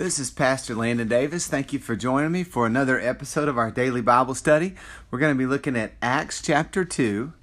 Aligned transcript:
This 0.00 0.18
is 0.18 0.30
Pastor 0.30 0.74
Landon 0.74 1.08
Davis. 1.08 1.46
Thank 1.46 1.74
you 1.74 1.78
for 1.78 1.94
joining 1.94 2.32
me 2.32 2.42
for 2.42 2.64
another 2.64 2.98
episode 2.98 3.48
of 3.48 3.58
our 3.58 3.70
daily 3.70 4.00
Bible 4.00 4.34
study. 4.34 4.74
We're 5.10 5.18
going 5.18 5.34
to 5.34 5.38
be 5.38 5.44
looking 5.44 5.76
at 5.76 5.92
Acts 6.00 6.40
chapter 6.40 6.86
2. 6.86 7.34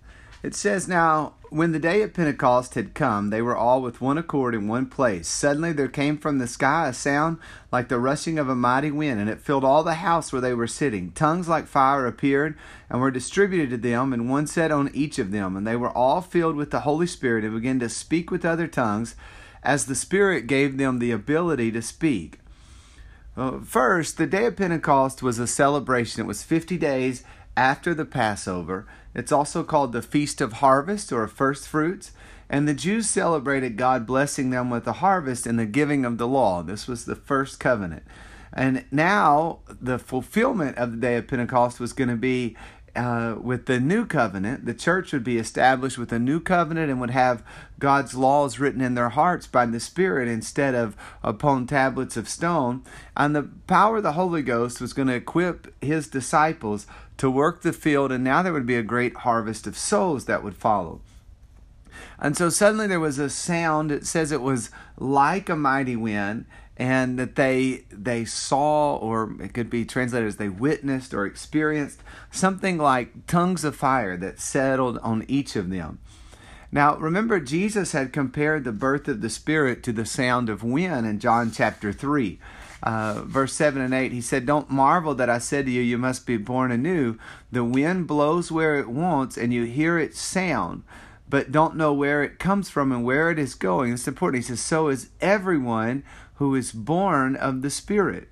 It 0.41 0.55
says, 0.55 0.88
Now, 0.88 1.35
when 1.52 1.71
the 1.71 1.77
day 1.77 2.02
of 2.02 2.16
Pentecost 2.16 2.73
had 2.73 2.95
come, 2.95 3.30
they 3.30 3.43
were 3.43 3.55
all 3.55 3.80
with 3.80 4.02
one 4.02 4.17
accord 4.17 4.55
in 4.55 4.67
one 4.67 4.88
place. 4.88 5.27
Suddenly 5.27 5.71
there 5.71 5.88
came 5.88 6.17
from 6.17 6.39
the 6.39 6.48
sky 6.48 6.88
a 6.88 6.93
sound 6.93 7.38
like 7.71 7.89
the 7.89 7.99
rushing 7.99 8.39
of 8.39 8.49
a 8.49 8.55
mighty 8.55 8.89
wind, 8.89 9.20
and 9.20 9.30
it 9.30 9.39
filled 9.39 9.63
all 9.63 9.84
the 9.84 9.94
house 9.94 10.34
where 10.34 10.41
they 10.41 10.55
were 10.55 10.66
sitting. 10.66 11.12
Tongues 11.12 11.48
like 11.48 11.67
fire 11.67 12.08
appeared 12.08 12.58
and 12.89 12.99
were 12.99 13.12
distributed 13.12 13.70
to 13.70 13.77
them, 13.77 14.13
and 14.13 14.31
one 14.31 14.48
sat 14.48 14.71
on 14.71 14.89
each 14.95 15.20
of 15.20 15.30
them. 15.30 15.55
And 15.55 15.67
they 15.67 15.76
were 15.76 15.95
all 15.95 16.21
filled 16.21 16.55
with 16.55 16.71
the 16.71 16.80
Holy 16.80 17.05
Spirit 17.05 17.44
and 17.44 17.53
began 17.53 17.77
to 17.81 17.88
speak 17.88 18.31
with 18.31 18.44
other 18.44 18.66
tongues 18.66 19.16
as 19.62 19.85
the 19.85 19.94
Spirit 19.94 20.48
gave 20.48 20.77
them 20.77 20.98
the 20.98 21.12
ability 21.12 21.71
to 21.71 21.84
speak. 21.84 22.39
First, 23.64 24.18
the 24.18 24.26
day 24.26 24.46
of 24.46 24.55
Pentecost 24.55 25.22
was 25.22 25.38
a 25.38 25.46
celebration. 25.46 26.22
It 26.22 26.27
was 26.27 26.41
50 26.41 26.76
days 26.77 27.23
after 27.55 27.94
the 27.94 28.05
Passover. 28.05 28.88
It's 29.13 29.32
also 29.32 29.63
called 29.63 29.94
the 29.94 30.02
Feast 30.02 30.41
of 30.41 30.54
Harvest 30.54 31.12
or 31.12 31.27
First 31.27 31.68
Fruits. 31.68 32.13
And 32.50 32.68
the 32.68 32.73
Jews 32.73 33.08
celebrated 33.08 33.77
God 33.77 34.08
blessing 34.08 34.50
them 34.50 34.72
with 34.72 34.86
the 34.86 34.94
harvest 34.94 35.46
and 35.46 35.60
the 35.60 35.68
giving 35.68 36.04
of 36.04 36.18
the 36.18 36.27
law. 36.27 36.63
This 36.63 36.88
was 36.88 37.05
the 37.05 37.16
first 37.16 37.60
covenant. 37.60 38.04
And 38.52 38.86
now 38.90 39.60
the 39.70 39.99
fulfillment 39.99 40.77
of 40.80 40.91
the 40.91 40.98
day 40.98 41.16
of 41.18 41.27
Pentecost 41.27 41.80
was 41.80 41.94
going 41.94 42.10
to 42.10 42.16
be 42.16 42.58
uh, 42.97 43.35
with 43.39 43.67
the 43.67 43.79
new 43.79 44.05
covenant, 44.05 44.65
the 44.65 44.73
church 44.73 45.13
would 45.13 45.23
be 45.23 45.37
established 45.37 45.97
with 45.97 46.11
a 46.11 46.19
new 46.19 46.39
covenant 46.39 46.89
and 46.89 46.99
would 46.99 47.11
have 47.11 47.43
God's 47.79 48.15
laws 48.15 48.59
written 48.59 48.81
in 48.81 48.95
their 48.95 49.09
hearts 49.09 49.45
by 49.45 49.65
the 49.67 49.79
Spirit 49.79 50.27
instead 50.27 50.73
of 50.73 50.98
upon 51.23 51.67
tablets 51.67 52.17
of 52.17 52.27
stone. 52.27 52.84
And 53.15 53.35
the 53.35 53.49
power 53.67 53.98
of 53.98 54.04
the 54.04 54.13
Holy 54.13 54.41
Ghost 54.41 54.81
was 54.81 54.93
going 54.93 55.07
to 55.09 55.13
equip 55.13 55.73
his 55.81 56.07
disciples 56.07 56.87
to 57.17 57.29
work 57.29 57.62
the 57.62 57.73
field, 57.73 58.12
and 58.12 58.23
now 58.23 58.41
there 58.41 58.54
would 58.54 58.65
be 58.65 58.76
a 58.76 58.84
great 58.84 59.17
harvest 59.17 59.67
of 59.67 59.77
souls 59.77 60.26
that 60.26 60.43
would 60.43 60.55
follow. 60.55 61.01
And 62.20 62.35
so 62.37 62.49
suddenly 62.49 62.87
there 62.87 62.99
was 62.99 63.20
a 63.20 63.29
sound, 63.29 63.91
it 63.91 64.06
says 64.06 64.31
it 64.31 64.41
was 64.41 64.72
like 64.97 65.50
a 65.50 65.56
mighty 65.56 65.95
wind, 65.95 66.45
and 66.78 67.17
that 67.17 67.35
they 67.35 67.84
they 67.91 68.23
saw 68.23 68.95
or 68.95 69.35
it 69.41 69.53
could 69.53 69.69
be 69.69 69.84
translated 69.84 70.28
as 70.28 70.38
they 70.38 70.50
witnessed 70.50 71.13
or 71.13 71.25
experienced 71.25 72.01
something 72.31 72.78
like 72.78 73.25
tongues 73.25 73.63
of 73.63 73.75
fire 73.75 74.16
that 74.16 74.39
settled 74.39 75.00
on 75.00 75.25
each 75.28 75.56
of 75.56 75.69
them. 75.72 76.00
Now 76.72 76.95
remember 76.97 77.39
jesus 77.39 77.94
had 77.94 78.13
compared 78.13 78.63
the 78.63 78.72
birth 78.72 79.07
of 79.07 79.22
the 79.22 79.29
spirit 79.29 79.81
to 79.84 79.91
the 79.91 80.06
sound 80.06 80.50
of 80.50 80.63
wind 80.63 81.07
in 81.07 81.19
john 81.19 81.51
chapter 81.51 81.91
3 81.91 82.39
uh, 82.84 83.23
verse 83.25 83.53
7 83.53 83.81
and 83.81 83.94
8 83.94 84.11
he 84.11 84.22
said 84.22 84.45
don't 84.45 84.69
marvel 84.69 85.16
that 85.16 85.29
i 85.29 85.39
said 85.39 85.66
to 85.66 85.72
you 85.72 85.81
you 85.81 85.97
must 85.97 86.28
be 86.28 86.38
born 86.38 86.72
anew. 86.72 87.17
The 87.51 87.63
wind 87.63 88.06
blows 88.06 88.51
where 88.51 88.78
it 88.78 88.89
wants 88.89 89.38
and 89.38 89.51
you 89.51 89.63
hear 89.63 89.97
its 89.97 90.19
sound 90.19 90.84
but 91.29 91.51
don't 91.51 91.75
know 91.75 91.94
where 91.94 92.23
it 92.23 92.39
comes 92.39 92.69
from 92.69 92.91
and 92.91 93.03
where 93.03 93.29
it 93.29 93.39
is 93.39 93.56
going. 93.56 93.94
It's 93.94 94.07
important. 94.07 94.44
He 94.44 94.47
says, 94.47 94.61
So 94.61 94.88
is 94.88 95.09
everyone 95.19 96.03
who 96.35 96.56
is 96.56 96.72
born 96.72 97.35
of 97.35 97.61
the 97.61 97.69
Spirit. 97.69 98.29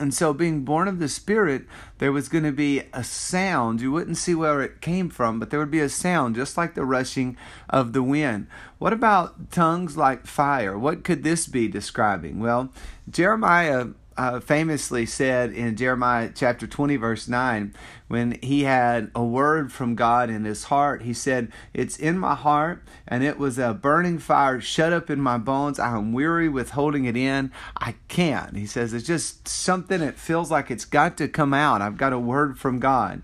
And 0.00 0.12
so, 0.12 0.34
being 0.34 0.64
born 0.64 0.88
of 0.88 0.98
the 0.98 1.08
Spirit, 1.08 1.62
there 1.98 2.10
was 2.10 2.28
going 2.28 2.42
to 2.42 2.52
be 2.52 2.82
a 2.92 3.04
sound. 3.04 3.80
You 3.80 3.92
wouldn't 3.92 4.16
see 4.16 4.34
where 4.34 4.60
it 4.60 4.80
came 4.80 5.08
from, 5.08 5.38
but 5.38 5.50
there 5.50 5.60
would 5.60 5.70
be 5.70 5.80
a 5.80 5.88
sound, 5.88 6.34
just 6.34 6.56
like 6.56 6.74
the 6.74 6.84
rushing 6.84 7.36
of 7.70 7.92
the 7.92 8.02
wind. 8.02 8.48
What 8.78 8.92
about 8.92 9.52
tongues 9.52 9.96
like 9.96 10.26
fire? 10.26 10.76
What 10.76 11.04
could 11.04 11.22
this 11.22 11.46
be 11.46 11.68
describing? 11.68 12.40
Well, 12.40 12.72
Jeremiah 13.08 13.88
uh, 14.16 14.40
famously 14.40 15.06
said 15.06 15.52
in 15.52 15.76
Jeremiah 15.76 16.30
chapter 16.34 16.66
20, 16.66 16.96
verse 16.96 17.28
9, 17.28 17.74
when 18.08 18.38
he 18.42 18.64
had 18.64 19.10
a 19.14 19.24
word 19.24 19.72
from 19.72 19.94
God 19.94 20.30
in 20.30 20.44
his 20.44 20.64
heart, 20.64 21.02
he 21.02 21.12
said, 21.12 21.52
It's 21.74 21.96
in 21.96 22.18
my 22.18 22.34
heart, 22.34 22.82
and 23.06 23.22
it 23.22 23.38
was 23.38 23.58
a 23.58 23.74
burning 23.74 24.18
fire 24.18 24.60
shut 24.60 24.92
up 24.92 25.10
in 25.10 25.20
my 25.20 25.38
bones. 25.38 25.78
I 25.78 25.96
am 25.96 26.12
weary 26.12 26.48
with 26.48 26.70
holding 26.70 27.04
it 27.04 27.16
in. 27.16 27.52
I 27.76 27.94
can't. 28.08 28.56
He 28.56 28.66
says, 28.66 28.94
It's 28.94 29.06
just 29.06 29.48
something 29.48 30.00
that 30.00 30.18
feels 30.18 30.50
like 30.50 30.70
it's 30.70 30.84
got 30.84 31.16
to 31.18 31.28
come 31.28 31.52
out. 31.52 31.82
I've 31.82 31.98
got 31.98 32.12
a 32.12 32.18
word 32.18 32.58
from 32.58 32.78
God. 32.78 33.22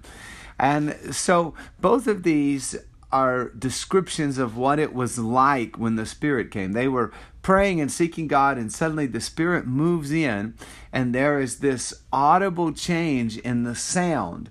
And 0.58 1.14
so 1.14 1.54
both 1.80 2.06
of 2.06 2.22
these 2.22 2.76
are 3.12 3.50
descriptions 3.50 4.38
of 4.38 4.56
what 4.56 4.78
it 4.78 4.94
was 4.94 5.18
like 5.18 5.78
when 5.78 5.96
the 5.96 6.06
Spirit 6.06 6.50
came. 6.50 6.72
They 6.72 6.88
were 6.88 7.12
praying 7.42 7.80
and 7.80 7.92
seeking 7.92 8.26
God, 8.26 8.56
and 8.56 8.72
suddenly 8.72 9.06
the 9.06 9.20
Spirit 9.20 9.66
moves 9.66 10.10
in, 10.10 10.54
and 10.92 11.14
there 11.14 11.40
is 11.40 11.58
this 11.58 11.92
audible 12.12 12.72
change 12.72 13.36
in 13.38 13.64
the 13.64 13.74
sound. 13.74 14.48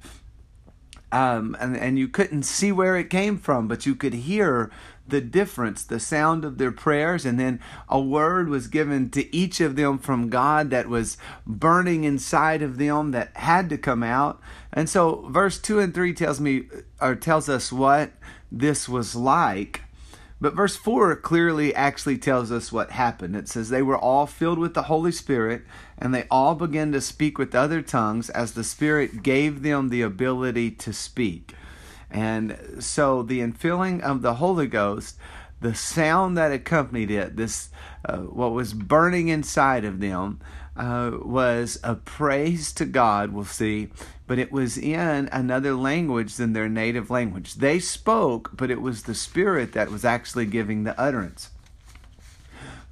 Um, 1.11 1.57
and, 1.59 1.75
and 1.75 2.00
you 2.00 2.07
couldn't 2.07 2.44
see 2.44 2.71
where 2.71 2.95
it 2.95 3.09
came 3.09 3.38
from, 3.38 3.67
but 3.67 3.85
you 3.85 3.95
could 3.95 4.13
hear 4.13 4.71
the 5.07 5.21
difference, 5.21 5.83
the 5.83 6.00
sound 6.00 6.45
of 6.45 6.57
their 6.57 6.71
prayers, 6.71 7.25
and 7.25 7.39
then 7.39 7.59
a 7.89 8.00
word 8.00 8.47
was 8.47 8.67
given 8.67 9.09
to 9.09 9.35
each 9.35 9.59
of 9.59 9.75
them 9.75 9.97
from 9.97 10.29
God 10.29 10.69
that 10.69 10.88
was 10.88 11.17
burning 11.45 12.05
inside 12.05 12.61
of 12.61 12.77
them 12.77 13.11
that 13.11 13.35
had 13.35 13.69
to 13.69 13.77
come 13.77 14.03
out. 14.03 14.39
And 14.71 14.89
so 14.89 15.27
verse 15.29 15.59
2 15.59 15.79
and 15.79 15.94
3 15.94 16.13
tells 16.13 16.39
me 16.39 16.63
or 17.01 17.16
tells 17.16 17.50
us 17.50 17.71
what 17.71 18.11
this 18.51 18.89
was 18.89 19.16
like. 19.16 19.81
But 20.41 20.56
verse 20.56 20.75
4 20.75 21.16
clearly 21.17 21.73
actually 21.75 22.17
tells 22.17 22.51
us 22.51 22.72
what 22.72 22.91
happened. 22.91 23.35
It 23.35 23.47
says, 23.47 23.69
They 23.69 23.84
were 23.84 23.97
all 23.97 24.25
filled 24.25 24.57
with 24.57 24.73
the 24.73 24.84
Holy 24.84 25.12
Spirit, 25.12 25.62
and 26.00 26.13
they 26.13 26.25
all 26.31 26.56
began 26.56 26.91
to 26.94 27.01
speak 27.01 27.38
with 27.38 27.53
other 27.53 27.84
tongues 27.84 28.29
as 28.31 28.53
the 28.53 28.63
Spirit 28.63 29.22
gave 29.22 29.62
them 29.62 29.89
the 29.89 30.01
ability 30.01 30.72
to 30.72 30.94
speak. 30.94 31.53
And 32.09 32.57
so 32.79 33.22
the 33.22 33.39
infilling 33.39 34.01
of 34.01 34.23
the 34.23 34.35
Holy 34.35 34.66
Ghost, 34.66 35.18
the 35.62 35.75
sound 35.75 36.35
that 36.38 36.51
accompanied 36.51 37.12
it, 37.12 37.38
this 37.38 37.69
uh, 38.03 38.18
what 38.18 38.51
was 38.51 38.73
burning 38.73 39.28
inside 39.28 39.85
of 39.85 40.00
them, 40.00 40.39
uh, 40.75 41.11
was 41.21 41.79
a 41.83 41.95
praise 41.95 42.71
to 42.73 42.85
God, 42.85 43.31
we'll 43.31 43.45
see, 43.45 43.89
but 44.27 44.39
it 44.39 44.51
was 44.51 44.77
in 44.77 45.29
another 45.31 45.73
language 45.73 46.35
than 46.35 46.53
their 46.53 46.69
native 46.69 47.09
language. 47.09 47.55
They 47.55 47.79
spoke, 47.79 48.51
but 48.53 48.71
it 48.71 48.81
was 48.81 49.03
the 49.03 49.15
Spirit 49.15 49.73
that 49.73 49.91
was 49.91 50.05
actually 50.05 50.45
giving 50.45 50.83
the 50.83 50.99
utterance. 50.99 51.49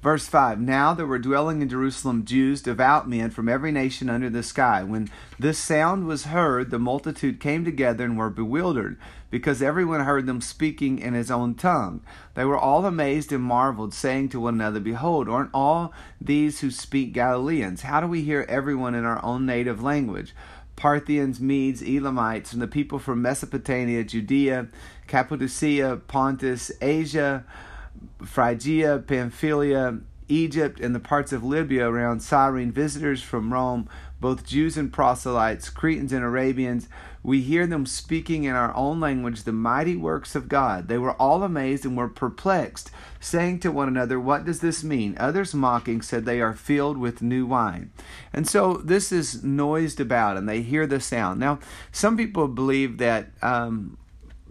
Verse 0.02 0.26
5 0.26 0.60
Now 0.60 0.94
there 0.94 1.06
were 1.06 1.18
dwelling 1.18 1.60
in 1.60 1.68
Jerusalem 1.68 2.24
Jews, 2.24 2.62
devout 2.62 3.08
men 3.08 3.30
from 3.30 3.48
every 3.48 3.70
nation 3.70 4.08
under 4.08 4.30
the 4.30 4.42
sky. 4.42 4.82
When 4.82 5.10
this 5.38 5.58
sound 5.58 6.06
was 6.06 6.24
heard, 6.24 6.70
the 6.70 6.78
multitude 6.78 7.40
came 7.40 7.64
together 7.64 8.04
and 8.04 8.16
were 8.16 8.30
bewildered, 8.30 8.98
because 9.30 9.62
everyone 9.62 10.00
heard 10.00 10.26
them 10.26 10.40
speaking 10.40 10.98
in 10.98 11.14
his 11.14 11.30
own 11.30 11.54
tongue. 11.54 12.02
They 12.34 12.44
were 12.44 12.58
all 12.58 12.84
amazed 12.84 13.32
and 13.32 13.42
marveled, 13.42 13.94
saying 13.94 14.30
to 14.30 14.40
one 14.40 14.54
another, 14.54 14.80
Behold, 14.80 15.28
aren't 15.28 15.50
all 15.54 15.92
these 16.20 16.60
who 16.60 16.70
speak 16.70 17.12
Galileans? 17.12 17.82
How 17.82 18.00
do 18.00 18.06
we 18.06 18.22
hear 18.22 18.44
everyone 18.48 18.94
in 18.94 19.04
our 19.04 19.24
own 19.24 19.46
native 19.46 19.82
language? 19.82 20.34
Parthians, 20.76 21.40
Medes, 21.40 21.82
Elamites, 21.82 22.52
and 22.52 22.62
the 22.62 22.66
people 22.66 22.98
from 22.98 23.20
Mesopotamia, 23.20 24.02
Judea, 24.02 24.68
Cappadocia, 25.06 26.00
Pontus, 26.08 26.72
Asia, 26.80 27.44
Phrygia, 28.24 29.04
Pamphylia, 29.06 29.98
Egypt, 30.28 30.80
and 30.80 30.94
the 30.94 31.00
parts 31.00 31.32
of 31.32 31.44
Libya 31.44 31.86
around 31.86 32.20
Cyrene, 32.20 32.72
visitors 32.72 33.22
from 33.22 33.52
Rome, 33.52 33.88
both 34.20 34.46
Jews 34.46 34.76
and 34.76 34.92
proselytes, 34.92 35.70
Cretans 35.70 36.12
and 36.12 36.24
Arabians, 36.24 36.88
we 37.22 37.42
hear 37.42 37.66
them 37.66 37.84
speaking 37.84 38.44
in 38.44 38.54
our 38.54 38.74
own 38.74 39.00
language 39.00 39.42
the 39.42 39.52
mighty 39.52 39.96
works 39.96 40.34
of 40.34 40.48
God. 40.48 40.88
They 40.88 40.98
were 40.98 41.12
all 41.12 41.42
amazed 41.42 41.84
and 41.84 41.96
were 41.96 42.08
perplexed, 42.08 42.90
saying 43.18 43.60
to 43.60 43.72
one 43.72 43.88
another, 43.88 44.18
What 44.18 44.44
does 44.44 44.60
this 44.60 44.82
mean? 44.82 45.16
Others 45.18 45.54
mocking 45.54 46.00
said 46.00 46.24
they 46.24 46.40
are 46.40 46.54
filled 46.54 46.96
with 46.96 47.20
new 47.20 47.44
wine. 47.44 47.90
And 48.32 48.48
so 48.48 48.74
this 48.74 49.12
is 49.12 49.44
noised 49.44 50.00
about, 50.00 50.36
and 50.36 50.48
they 50.48 50.62
hear 50.62 50.86
the 50.86 51.00
sound. 51.00 51.40
Now, 51.40 51.58
some 51.92 52.16
people 52.16 52.48
believe 52.48 52.98
that 52.98 53.28
um, 53.42 53.98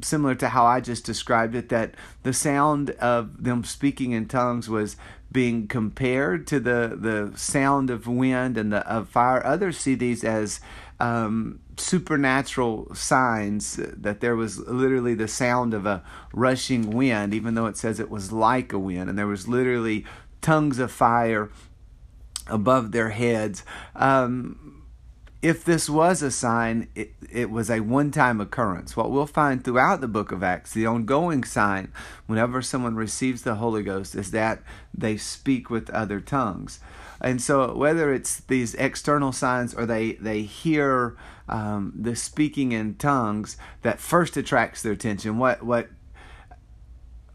similar 0.03 0.35
to 0.35 0.49
how 0.49 0.65
I 0.65 0.79
just 0.79 1.05
described 1.05 1.55
it, 1.55 1.69
that 1.69 1.95
the 2.23 2.33
sound 2.33 2.91
of 2.91 3.43
them 3.43 3.63
speaking 3.63 4.11
in 4.11 4.27
tongues 4.27 4.69
was 4.69 4.95
being 5.31 5.67
compared 5.67 6.47
to 6.47 6.59
the, 6.59 6.97
the 6.99 7.37
sound 7.37 7.89
of 7.89 8.07
wind 8.07 8.57
and 8.57 8.73
the 8.73 8.87
of 8.91 9.09
fire. 9.09 9.45
Others 9.45 9.77
see 9.77 9.95
these 9.95 10.23
as 10.23 10.59
um, 10.99 11.59
supernatural 11.77 12.93
signs 12.93 13.77
that 13.77 14.19
there 14.21 14.35
was 14.35 14.59
literally 14.59 15.13
the 15.13 15.27
sound 15.27 15.73
of 15.73 15.85
a 15.85 16.03
rushing 16.33 16.91
wind, 16.91 17.33
even 17.33 17.53
though 17.53 17.67
it 17.67 17.77
says 17.77 17.99
it 17.99 18.09
was 18.09 18.31
like 18.31 18.73
a 18.73 18.79
wind, 18.79 19.09
and 19.09 19.17
there 19.17 19.27
was 19.27 19.47
literally 19.47 20.05
tongues 20.41 20.79
of 20.79 20.91
fire 20.91 21.49
above 22.47 22.91
their 22.91 23.09
heads. 23.09 23.63
Um, 23.95 24.78
if 25.41 25.63
this 25.63 25.89
was 25.89 26.21
a 26.21 26.31
sign, 26.31 26.89
it, 26.95 27.13
it 27.31 27.49
was 27.49 27.69
a 27.69 27.79
one 27.79 28.11
time 28.11 28.41
occurrence. 28.41 28.97
What 28.97 29.09
we'll 29.09 29.25
find 29.25 29.63
throughout 29.63 30.01
the 30.01 30.07
book 30.07 30.31
of 30.31 30.43
Acts, 30.43 30.73
the 30.73 30.85
ongoing 30.85 31.43
sign 31.45 31.93
whenever 32.27 32.61
someone 32.61 32.95
receives 32.95 33.43
the 33.43 33.55
Holy 33.55 33.81
Ghost 33.81 34.15
is 34.15 34.31
that 34.31 34.61
they 34.93 35.15
speak 35.15 35.69
with 35.69 35.89
other 35.91 36.19
tongues. 36.19 36.79
And 37.21 37.41
so 37.41 37.73
whether 37.73 38.13
it's 38.13 38.41
these 38.41 38.75
external 38.75 39.31
signs 39.31 39.73
or 39.73 39.85
they 39.85 40.13
they 40.13 40.41
hear 40.41 41.17
um, 41.47 41.93
the 41.95 42.15
speaking 42.15 42.73
in 42.73 42.95
tongues 42.95 43.57
that 43.81 43.99
first 43.99 44.35
attracts 44.35 44.81
their 44.81 44.93
attention, 44.93 45.37
what 45.37 45.63
what 45.63 45.89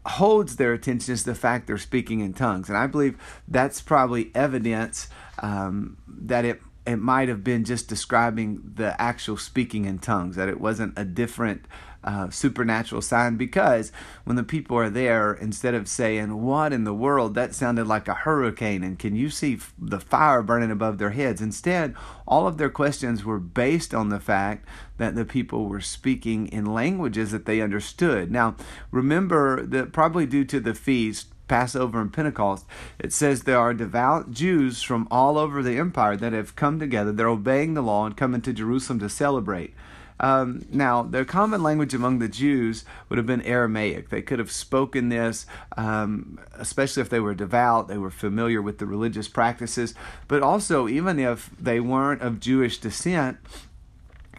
holds 0.05 0.57
their 0.57 0.73
attention 0.73 1.11
is 1.11 1.23
the 1.23 1.33
fact 1.33 1.65
they're 1.65 1.79
speaking 1.79 2.19
in 2.19 2.33
tongues, 2.33 2.69
and 2.69 2.77
I 2.77 2.85
believe 2.85 3.17
that's 3.47 3.81
probably 3.81 4.31
evidence 4.35 5.07
um, 5.39 5.97
that 6.07 6.45
it 6.45 6.61
it 6.85 6.97
might 6.97 7.29
have 7.29 7.43
been 7.43 7.63
just 7.63 7.87
describing 7.87 8.73
the 8.75 8.99
actual 9.01 9.37
speaking 9.37 9.85
in 9.85 9.99
tongues, 9.99 10.35
that 10.35 10.49
it 10.49 10.59
wasn't 10.59 10.97
a 10.97 11.03
different 11.03 11.65
uh, 12.03 12.29
supernatural 12.29 13.01
sign. 13.01 13.35
Because 13.35 13.91
when 14.23 14.35
the 14.35 14.43
people 14.43 14.77
are 14.77 14.91
there, 14.91 15.33
instead 15.33 15.73
of 15.73 15.87
saying, 15.87 16.43
What 16.43 16.71
in 16.71 16.83
the 16.83 16.93
world? 16.93 17.33
That 17.33 17.55
sounded 17.55 17.87
like 17.87 18.07
a 18.07 18.13
hurricane, 18.13 18.83
and 18.83 18.99
can 18.99 19.15
you 19.15 19.29
see 19.29 19.57
the 19.79 19.99
fire 19.99 20.43
burning 20.43 20.71
above 20.71 20.99
their 20.99 21.09
heads? 21.09 21.41
Instead, 21.41 21.95
all 22.27 22.47
of 22.47 22.57
their 22.57 22.69
questions 22.69 23.25
were 23.25 23.39
based 23.39 23.93
on 23.93 24.09
the 24.09 24.19
fact 24.19 24.67
that 24.97 25.15
the 25.15 25.25
people 25.25 25.65
were 25.65 25.81
speaking 25.81 26.47
in 26.47 26.65
languages 26.65 27.31
that 27.31 27.45
they 27.45 27.61
understood. 27.61 28.31
Now, 28.31 28.55
remember 28.91 29.65
that 29.65 29.91
probably 29.91 30.27
due 30.27 30.45
to 30.45 30.59
the 30.59 30.75
feast, 30.75 31.29
Passover 31.47 32.01
and 32.01 32.11
Pentecost, 32.11 32.65
it 32.99 33.13
says 33.13 33.43
there 33.43 33.59
are 33.59 33.73
devout 33.73 34.31
Jews 34.31 34.81
from 34.81 35.07
all 35.11 35.37
over 35.37 35.61
the 35.61 35.77
empire 35.77 36.15
that 36.17 36.33
have 36.33 36.55
come 36.55 36.79
together. 36.79 37.11
They're 37.11 37.27
obeying 37.27 37.73
the 37.73 37.81
law 37.81 38.05
and 38.05 38.17
coming 38.17 38.41
to 38.41 38.53
Jerusalem 38.53 38.99
to 38.99 39.09
celebrate. 39.09 39.73
Um, 40.19 40.65
now, 40.71 41.03
the 41.03 41.25
common 41.25 41.61
language 41.61 41.93
among 41.93 42.19
the 42.19 42.29
Jews 42.29 42.85
would 43.09 43.17
have 43.17 43.25
been 43.25 43.41
Aramaic. 43.41 44.09
They 44.09 44.21
could 44.21 44.39
have 44.39 44.51
spoken 44.51 45.09
this, 45.09 45.45
um, 45.75 46.39
especially 46.53 47.01
if 47.01 47.09
they 47.09 47.19
were 47.19 47.35
devout, 47.35 47.87
they 47.87 47.97
were 47.97 48.11
familiar 48.11 48.61
with 48.61 48.77
the 48.77 48.85
religious 48.85 49.27
practices. 49.27 49.93
But 50.27 50.41
also, 50.41 50.87
even 50.87 51.19
if 51.19 51.49
they 51.59 51.81
weren't 51.81 52.21
of 52.21 52.39
Jewish 52.39 52.77
descent 52.77 53.37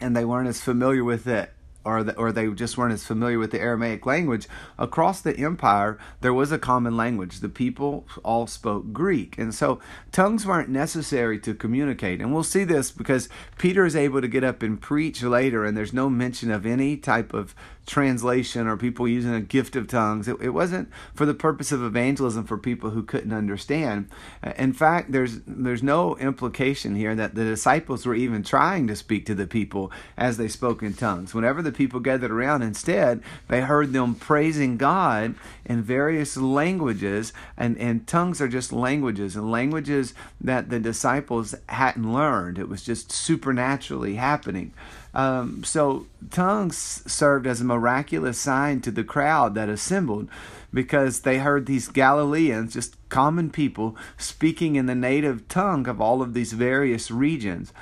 and 0.01 0.17
they 0.17 0.25
weren't 0.25 0.49
as 0.49 0.63
familiar 0.63 1.05
with 1.05 1.27
it 1.27 1.53
or 1.87 2.03
the, 2.03 2.17
or 2.17 2.33
they 2.33 2.49
just 2.51 2.77
weren't 2.77 2.93
as 2.93 3.07
familiar 3.07 3.39
with 3.39 3.53
the 3.53 3.61
Aramaic 3.61 4.05
language, 4.05 4.49
across 4.79 5.21
the 5.21 5.39
empire 5.39 5.99
there 6.21 6.35
was 6.35 6.51
a 6.51 6.59
common 6.59 6.97
language. 6.97 7.39
The 7.39 7.49
people 7.49 8.07
all 8.25 8.47
spoke 8.47 8.93
Greek, 8.93 9.39
and 9.39 9.55
so 9.55 9.79
tongues 10.11 10.45
weren't 10.45 10.69
necessary 10.69 11.39
to 11.41 11.55
communicate. 11.55 12.21
And 12.21 12.35
we'll 12.35 12.43
see 12.43 12.65
this 12.65 12.91
because 12.91 13.29
Peter 13.57 13.87
is 13.87 13.95
able 13.95 14.21
to 14.21 14.29
get 14.29 14.45
up 14.45 14.63
and 14.63 14.81
preach 14.81 15.23
later, 15.23 15.65
and 15.65 15.77
there's 15.77 15.93
no 15.93 16.11
mention 16.11 16.51
of 16.51 16.67
any 16.67 16.97
type 16.97 17.33
of 17.33 17.55
translation 17.87 18.67
or 18.67 18.77
people 18.77 19.07
using 19.07 19.33
a 19.33 19.41
gift 19.41 19.77
of 19.77 19.87
tongues. 19.87 20.27
It, 20.27 20.37
it, 20.41 20.51
wasn't 20.51 20.91
for 21.15 21.25
the 21.25 21.35
purpose 21.35 21.71
of 21.71 21.83
evangelism 21.83 22.45
for 22.45 22.59
people 22.59 22.91
who 22.91 23.03
couldn't 23.03 23.33
understand. 23.33 24.09
In 24.57 24.73
fact, 24.73 25.13
there's 25.13 25.41
there's 25.47 25.83
no 25.83 26.17
implication 26.17 26.97
here 26.97 27.15
that 27.15 27.37
the 27.37 27.45
disciples 27.45 28.05
were 28.05 28.15
even 28.15 28.43
trying 28.43 28.89
to 28.89 28.97
speak 28.97 29.25
to 29.27 29.35
the 29.35 29.47
people 29.47 29.93
as 30.17 30.37
they 30.37 30.49
spoke 30.49 30.83
in 30.83 30.95
tongues. 30.95 31.33
Whenever 31.33 31.63
the 31.63 31.73
people 31.73 32.01
gathered 32.01 32.33
around, 32.33 32.63
instead 32.63 33.23
they 33.49 33.61
heard 33.61 33.93
them 33.93 34.17
praising 34.17 34.77
God 34.77 35.37
in 35.65 35.83
various 35.83 36.37
languages, 36.37 37.33
and 37.57 37.79
and 37.79 38.07
tongues 38.07 38.41
are 38.41 38.49
just 38.49 38.73
languages 38.73 39.37
and 39.37 39.51
languages 39.51 40.13
that 40.41 40.71
the 40.71 40.81
disciples 40.81 41.55
hadn't 41.69 42.13
learned. 42.13 42.59
It 42.59 42.69
was 42.69 42.83
just 42.83 43.13
supernaturally 43.13 44.17
happening. 44.17 44.73
Um, 45.17 45.65
so 45.65 46.07
tongues 46.31 46.77
served 47.11 47.47
as 47.47 47.63
a 47.63 47.65
miraculous 47.65 48.39
sign 48.39 48.83
to 48.83 48.91
the 48.91 49.03
crowd 49.03 49.55
that 49.55 49.71
assembled 49.71 50.29
because 50.75 51.21
they 51.21 51.39
heard 51.39 51.65
these 51.65 51.89
Galileans, 51.89 52.75
just 52.75 52.97
common 53.09 53.49
people, 53.49 53.97
speaking 54.19 54.77
in 54.77 54.85
the 54.85 54.95
native 54.95 55.49
tongue 55.49 55.89
of 55.89 56.03
all 56.03 56.21
of 56.21 56.35
these 56.35 56.53
various 56.53 57.11
regions. 57.11 57.73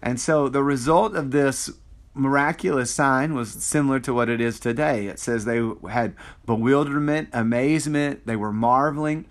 And 0.00 0.18
so 0.18 0.48
the 0.48 0.62
result 0.62 1.14
of 1.14 1.30
this 1.30 1.70
miraculous 2.14 2.90
sign 2.90 3.34
was 3.34 3.50
similar 3.50 4.00
to 4.00 4.14
what 4.14 4.30
it 4.30 4.40
is 4.40 4.58
today. 4.58 5.08
It 5.08 5.18
says 5.18 5.44
they 5.44 5.60
had 5.90 6.16
bewilderment, 6.46 7.28
amazement, 7.34 8.26
they 8.26 8.36
were 8.36 8.52
marveling. 8.52 9.26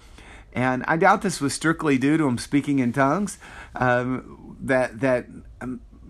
And 0.54 0.84
I 0.88 0.96
doubt 0.98 1.24
this 1.24 1.42
was 1.42 1.56
strictly 1.56 1.98
due 1.98 2.18
to 2.18 2.26
them 2.26 2.38
speaking 2.38 2.78
in 2.78 2.94
tongues. 2.94 3.40
Um, 3.74 4.58
that 4.62 5.00
that 5.02 5.28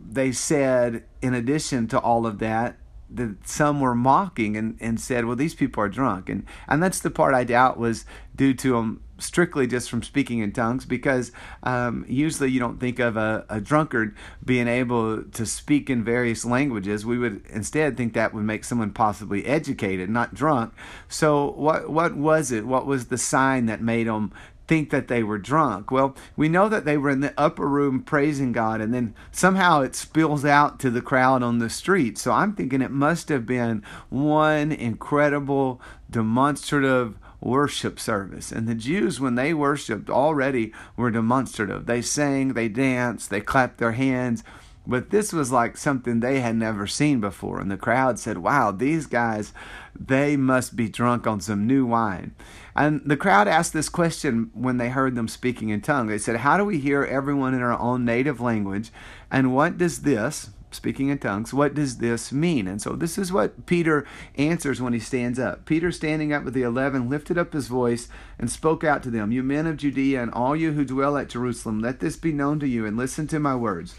they 0.10 0.32
said, 0.32 1.04
in 1.22 1.34
addition 1.34 1.88
to 1.90 2.00
all 2.00 2.26
of 2.26 2.40
that, 2.40 2.78
that 3.10 3.48
some 3.48 3.80
were 3.80 3.96
mocking 3.96 4.58
and, 4.58 4.78
and 4.80 5.00
said, 5.00 5.26
well, 5.26 5.36
these 5.36 5.56
people 5.56 5.82
are 5.82 5.90
drunk. 5.90 6.30
And, 6.30 6.46
and 6.68 6.82
that's 6.84 7.00
the 7.00 7.10
part 7.10 7.34
I 7.34 7.44
doubt 7.44 7.78
was 7.78 8.06
due 8.36 8.54
to 8.56 8.74
them 8.74 9.02
strictly 9.20 9.66
just 9.66 9.90
from 9.90 10.04
speaking 10.04 10.40
in 10.40 10.52
tongues 10.52 10.86
because 10.86 11.32
um, 11.64 12.06
usually 12.08 12.52
you 12.52 12.60
don't 12.60 12.80
think 12.80 13.00
of 13.00 13.18
a, 13.18 13.46
a, 13.50 13.60
drunkard 13.60 14.16
being 14.46 14.68
able 14.68 15.24
to 15.24 15.46
speak 15.46 15.90
in 15.90 16.04
various 16.04 16.46
languages. 16.46 17.06
We 17.06 17.18
would 17.18 17.44
instead 17.50 17.98
think 17.98 18.14
that 18.14 18.34
would 18.34 18.44
make 18.44 18.64
someone 18.64 18.92
possibly 18.92 19.46
educated, 19.46 20.10
not 20.10 20.36
drunk. 20.36 20.74
So, 21.08 21.52
what, 21.52 21.90
what 21.90 22.16
was 22.16 22.52
it? 22.52 22.66
What 22.68 22.86
was 22.86 23.08
the 23.08 23.18
sign 23.18 23.66
that 23.66 23.82
made 23.82 24.08
them 24.08 24.32
think 24.68 24.90
that 24.90 25.08
they 25.08 25.24
were 25.24 25.38
drunk. 25.38 25.92
Well, 25.92 26.16
we 26.36 26.50
know 26.50 26.70
that 26.70 26.86
they 26.86 26.98
were 26.98 27.10
in 27.10 27.22
the 27.22 27.34
upper 27.38 27.68
room 27.68 28.02
praising 28.04 28.52
God, 28.52 28.82
and 28.82 28.94
then 28.94 29.16
somehow 29.32 29.82
it 29.82 29.96
spills 29.96 30.46
out 30.46 30.80
to 30.80 30.90
the 30.90 31.02
crowd 31.02 31.44
on 31.44 31.60
the 31.60 31.70
street. 31.70 32.18
So 32.18 32.32
I'm 32.32 32.54
thinking 32.54 32.82
it 32.82 32.92
must 32.92 33.30
have 33.30 33.46
been 33.46 33.84
one 34.10 34.72
incredible, 34.72 35.82
demonstrative 36.10 37.18
worship 37.40 38.00
service. 38.00 38.52
And 38.52 38.68
the 38.68 38.76
Jews, 38.76 39.20
when 39.20 39.36
they 39.36 39.54
worshiped, 39.54 40.10
already 40.10 40.74
were 40.96 41.12
demonstrative. 41.12 41.86
They 41.86 42.02
sang, 42.02 42.54
they 42.54 42.68
danced, 42.68 43.30
they 43.30 43.42
clapped 43.42 43.78
their 43.78 43.94
hands. 43.94 44.44
But 44.90 45.10
this 45.10 45.34
was 45.34 45.52
like 45.52 45.76
something 45.76 46.22
they 46.22 46.40
had 46.40 46.56
never 46.56 46.88
seen 46.88 47.20
before. 47.20 47.60
And 47.60 47.70
the 47.70 47.76
crowd 47.76 48.20
said, 48.20 48.38
Wow, 48.38 48.72
these 48.72 49.06
guys, 49.06 49.54
they 49.94 50.38
must 50.38 50.78
be 50.78 50.88
drunk 50.88 51.28
on 51.28 51.42
some 51.42 51.68
new 51.68 51.86
wine. 51.86 52.34
And 52.74 53.02
the 53.06 53.18
crowd 53.18 53.50
asked 53.50 53.74
this 53.74 53.90
question 53.90 54.50
when 54.54 54.78
they 54.78 54.88
heard 54.88 55.16
them 55.16 55.28
speaking 55.28 55.70
in 55.70 55.82
tongues. 55.82 56.10
They 56.10 56.18
said, 56.18 56.38
How 56.38 56.56
do 56.56 56.64
we 56.64 56.80
hear 56.80 57.04
everyone 57.04 57.54
in 57.54 57.62
our 57.62 57.78
own 57.78 58.06
native 58.06 58.40
language? 58.40 58.90
And 59.30 59.54
what 59.54 59.78
does 59.78 60.04
this, 60.04 60.52
speaking 60.72 61.10
in 61.10 61.18
tongues, 61.18 61.54
what 61.54 61.74
does 61.74 61.98
this 61.98 62.32
mean? 62.32 62.66
And 62.66 62.82
so 62.82 62.94
this 62.94 63.18
is 63.18 63.30
what 63.30 63.66
Peter 63.66 64.08
answers 64.36 64.82
when 64.82 64.94
he 64.94 65.00
stands 65.00 65.38
up. 65.38 65.66
Peter, 65.66 65.92
standing 65.92 66.32
up 66.32 66.46
with 66.46 66.54
the 66.54 66.62
eleven, 66.62 67.10
lifted 67.10 67.38
up 67.38 67.52
his 67.52 67.68
voice 67.68 68.08
and 68.40 68.50
spoke 68.50 68.86
out 68.86 69.04
to 69.04 69.10
them, 69.10 69.34
You 69.34 69.44
men 69.44 69.68
of 69.68 69.76
Judea 69.76 70.22
and 70.24 70.32
all 70.32 70.56
you 70.56 70.72
who 70.72 70.86
dwell 70.86 71.18
at 71.18 71.28
Jerusalem, 71.28 71.82
let 71.82 72.00
this 72.00 72.16
be 72.16 72.32
known 72.32 72.62
to 72.62 72.68
you 72.70 72.86
and 72.86 72.96
listen 72.96 73.28
to 73.28 73.40
my 73.42 73.54
words. 73.54 73.94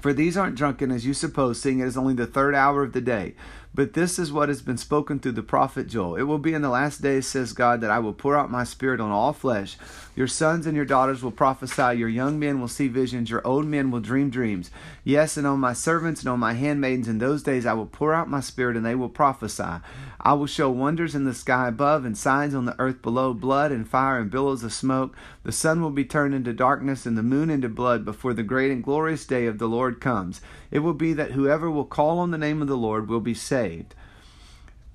For 0.00 0.12
these 0.12 0.36
aren't 0.36 0.56
drunken 0.56 0.90
as 0.90 1.06
you 1.06 1.14
suppose, 1.14 1.60
seeing 1.60 1.80
it 1.80 1.86
is 1.86 1.96
only 1.96 2.14
the 2.14 2.26
third 2.26 2.54
hour 2.54 2.82
of 2.82 2.92
the 2.92 3.00
day. 3.00 3.34
But 3.76 3.92
this 3.92 4.18
is 4.18 4.32
what 4.32 4.48
has 4.48 4.62
been 4.62 4.78
spoken 4.78 5.18
through 5.18 5.32
the 5.32 5.42
prophet 5.42 5.86
Joel. 5.86 6.16
It 6.16 6.22
will 6.22 6.38
be 6.38 6.54
in 6.54 6.62
the 6.62 6.70
last 6.70 7.02
days, 7.02 7.26
says 7.26 7.52
God, 7.52 7.82
that 7.82 7.90
I 7.90 7.98
will 7.98 8.14
pour 8.14 8.34
out 8.34 8.50
my 8.50 8.64
spirit 8.64 9.02
on 9.02 9.10
all 9.10 9.34
flesh. 9.34 9.76
Your 10.14 10.26
sons 10.26 10.66
and 10.66 10.74
your 10.74 10.86
daughters 10.86 11.22
will 11.22 11.30
prophesy. 11.30 11.98
Your 11.98 12.08
young 12.08 12.38
men 12.38 12.58
will 12.58 12.68
see 12.68 12.88
visions. 12.88 13.28
Your 13.28 13.46
old 13.46 13.66
men 13.66 13.90
will 13.90 14.00
dream 14.00 14.30
dreams. 14.30 14.70
Yes, 15.04 15.36
and 15.36 15.46
on 15.46 15.60
my 15.60 15.74
servants 15.74 16.22
and 16.22 16.30
on 16.30 16.40
my 16.40 16.54
handmaidens 16.54 17.06
in 17.06 17.18
those 17.18 17.42
days 17.42 17.66
I 17.66 17.74
will 17.74 17.84
pour 17.84 18.14
out 18.14 18.30
my 18.30 18.40
spirit, 18.40 18.78
and 18.78 18.86
they 18.86 18.94
will 18.94 19.10
prophesy. 19.10 19.82
I 20.18 20.32
will 20.32 20.46
show 20.46 20.70
wonders 20.70 21.14
in 21.14 21.24
the 21.24 21.34
sky 21.34 21.68
above 21.68 22.06
and 22.06 22.16
signs 22.16 22.54
on 22.54 22.64
the 22.64 22.74
earth 22.80 23.02
below 23.02 23.34
blood 23.34 23.72
and 23.72 23.86
fire 23.86 24.18
and 24.18 24.30
billows 24.30 24.64
of 24.64 24.72
smoke. 24.72 25.14
The 25.44 25.52
sun 25.52 25.82
will 25.82 25.90
be 25.90 26.04
turned 26.04 26.34
into 26.34 26.54
darkness 26.54 27.04
and 27.04 27.16
the 27.16 27.22
moon 27.22 27.50
into 27.50 27.68
blood 27.68 28.06
before 28.06 28.32
the 28.32 28.42
great 28.42 28.72
and 28.72 28.82
glorious 28.82 29.26
day 29.26 29.46
of 29.46 29.58
the 29.58 29.68
Lord 29.68 30.00
comes. 30.00 30.40
It 30.70 30.78
will 30.78 30.94
be 30.94 31.12
that 31.12 31.32
whoever 31.32 31.70
will 31.70 31.84
call 31.84 32.18
on 32.18 32.30
the 32.30 32.38
name 32.38 32.62
of 32.62 32.68
the 32.68 32.76
Lord 32.76 33.08
will 33.08 33.20
be 33.20 33.34
saved. 33.34 33.65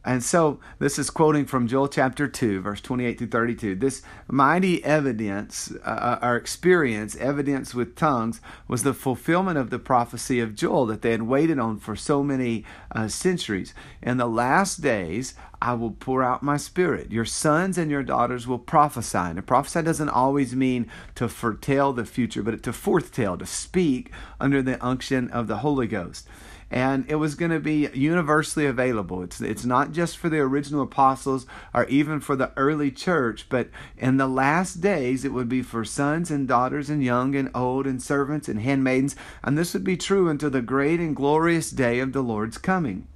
And 0.03 0.23
so 0.23 0.59
this 0.79 0.97
is 0.97 1.11
quoting 1.11 1.45
from 1.45 1.67
Joel 1.67 1.87
chapter 1.87 2.27
2, 2.27 2.61
verse 2.61 2.81
28 2.81 3.19
through 3.19 3.27
32. 3.27 3.75
This 3.75 4.01
mighty 4.27 4.83
evidence, 4.83 5.71
uh, 5.85 5.89
uh, 5.89 6.19
or 6.23 6.35
experience, 6.35 7.15
evidence 7.17 7.75
with 7.75 7.95
tongues, 7.95 8.41
was 8.67 8.81
the 8.81 8.95
fulfillment 8.95 9.59
of 9.59 9.69
the 9.69 9.77
prophecy 9.77 10.39
of 10.39 10.55
Joel 10.55 10.87
that 10.87 11.03
they 11.03 11.11
had 11.11 11.23
waited 11.23 11.59
on 11.59 11.77
for 11.77 11.95
so 11.95 12.23
many 12.23 12.65
uh, 12.95 13.09
centuries. 13.09 13.75
In 14.01 14.17
the 14.17 14.27
last 14.27 14.81
days, 14.81 15.35
I 15.61 15.75
will 15.75 15.91
pour 15.91 16.23
out 16.23 16.41
my 16.41 16.57
spirit. 16.57 17.11
Your 17.11 17.25
sons 17.25 17.77
and 17.77 17.91
your 17.91 18.01
daughters 18.01 18.47
will 18.47 18.57
prophesy. 18.57 19.19
And 19.19 19.45
prophesy 19.45 19.83
doesn't 19.83 20.09
always 20.09 20.55
mean 20.55 20.87
to 21.13 21.29
foretell 21.29 21.93
the 21.93 22.05
future, 22.05 22.41
but 22.41 22.63
to 22.63 22.73
foretell, 22.73 23.37
to 23.37 23.45
speak 23.45 24.11
under 24.39 24.63
the 24.63 24.83
unction 24.83 25.29
of 25.29 25.45
the 25.45 25.57
Holy 25.57 25.85
Ghost 25.85 26.27
and 26.71 27.05
it 27.09 27.15
was 27.15 27.35
going 27.35 27.51
to 27.51 27.59
be 27.59 27.89
universally 27.93 28.65
available. 28.65 29.21
It's 29.21 29.41
it's 29.41 29.65
not 29.65 29.91
just 29.91 30.17
for 30.17 30.29
the 30.29 30.39
original 30.39 30.81
apostles 30.81 31.45
or 31.73 31.85
even 31.85 32.21
for 32.21 32.37
the 32.37 32.51
early 32.55 32.89
church, 32.89 33.47
but 33.49 33.69
in 33.97 34.15
the 34.15 34.27
last 34.27 34.79
days 34.79 35.25
it 35.25 35.33
would 35.33 35.49
be 35.49 35.61
for 35.61 35.83
sons 35.83 36.31
and 36.31 36.47
daughters 36.47 36.89
and 36.89 37.03
young 37.03 37.35
and 37.35 37.51
old 37.53 37.85
and 37.85 38.01
servants 38.01 38.47
and 38.47 38.61
handmaidens, 38.61 39.17
and 39.43 39.57
this 39.57 39.73
would 39.73 39.83
be 39.83 39.97
true 39.97 40.29
until 40.29 40.49
the 40.49 40.61
great 40.61 41.01
and 41.01 41.15
glorious 41.15 41.69
day 41.69 41.99
of 41.99 42.13
the 42.13 42.21
Lord's 42.23 42.57
coming. 42.57 43.07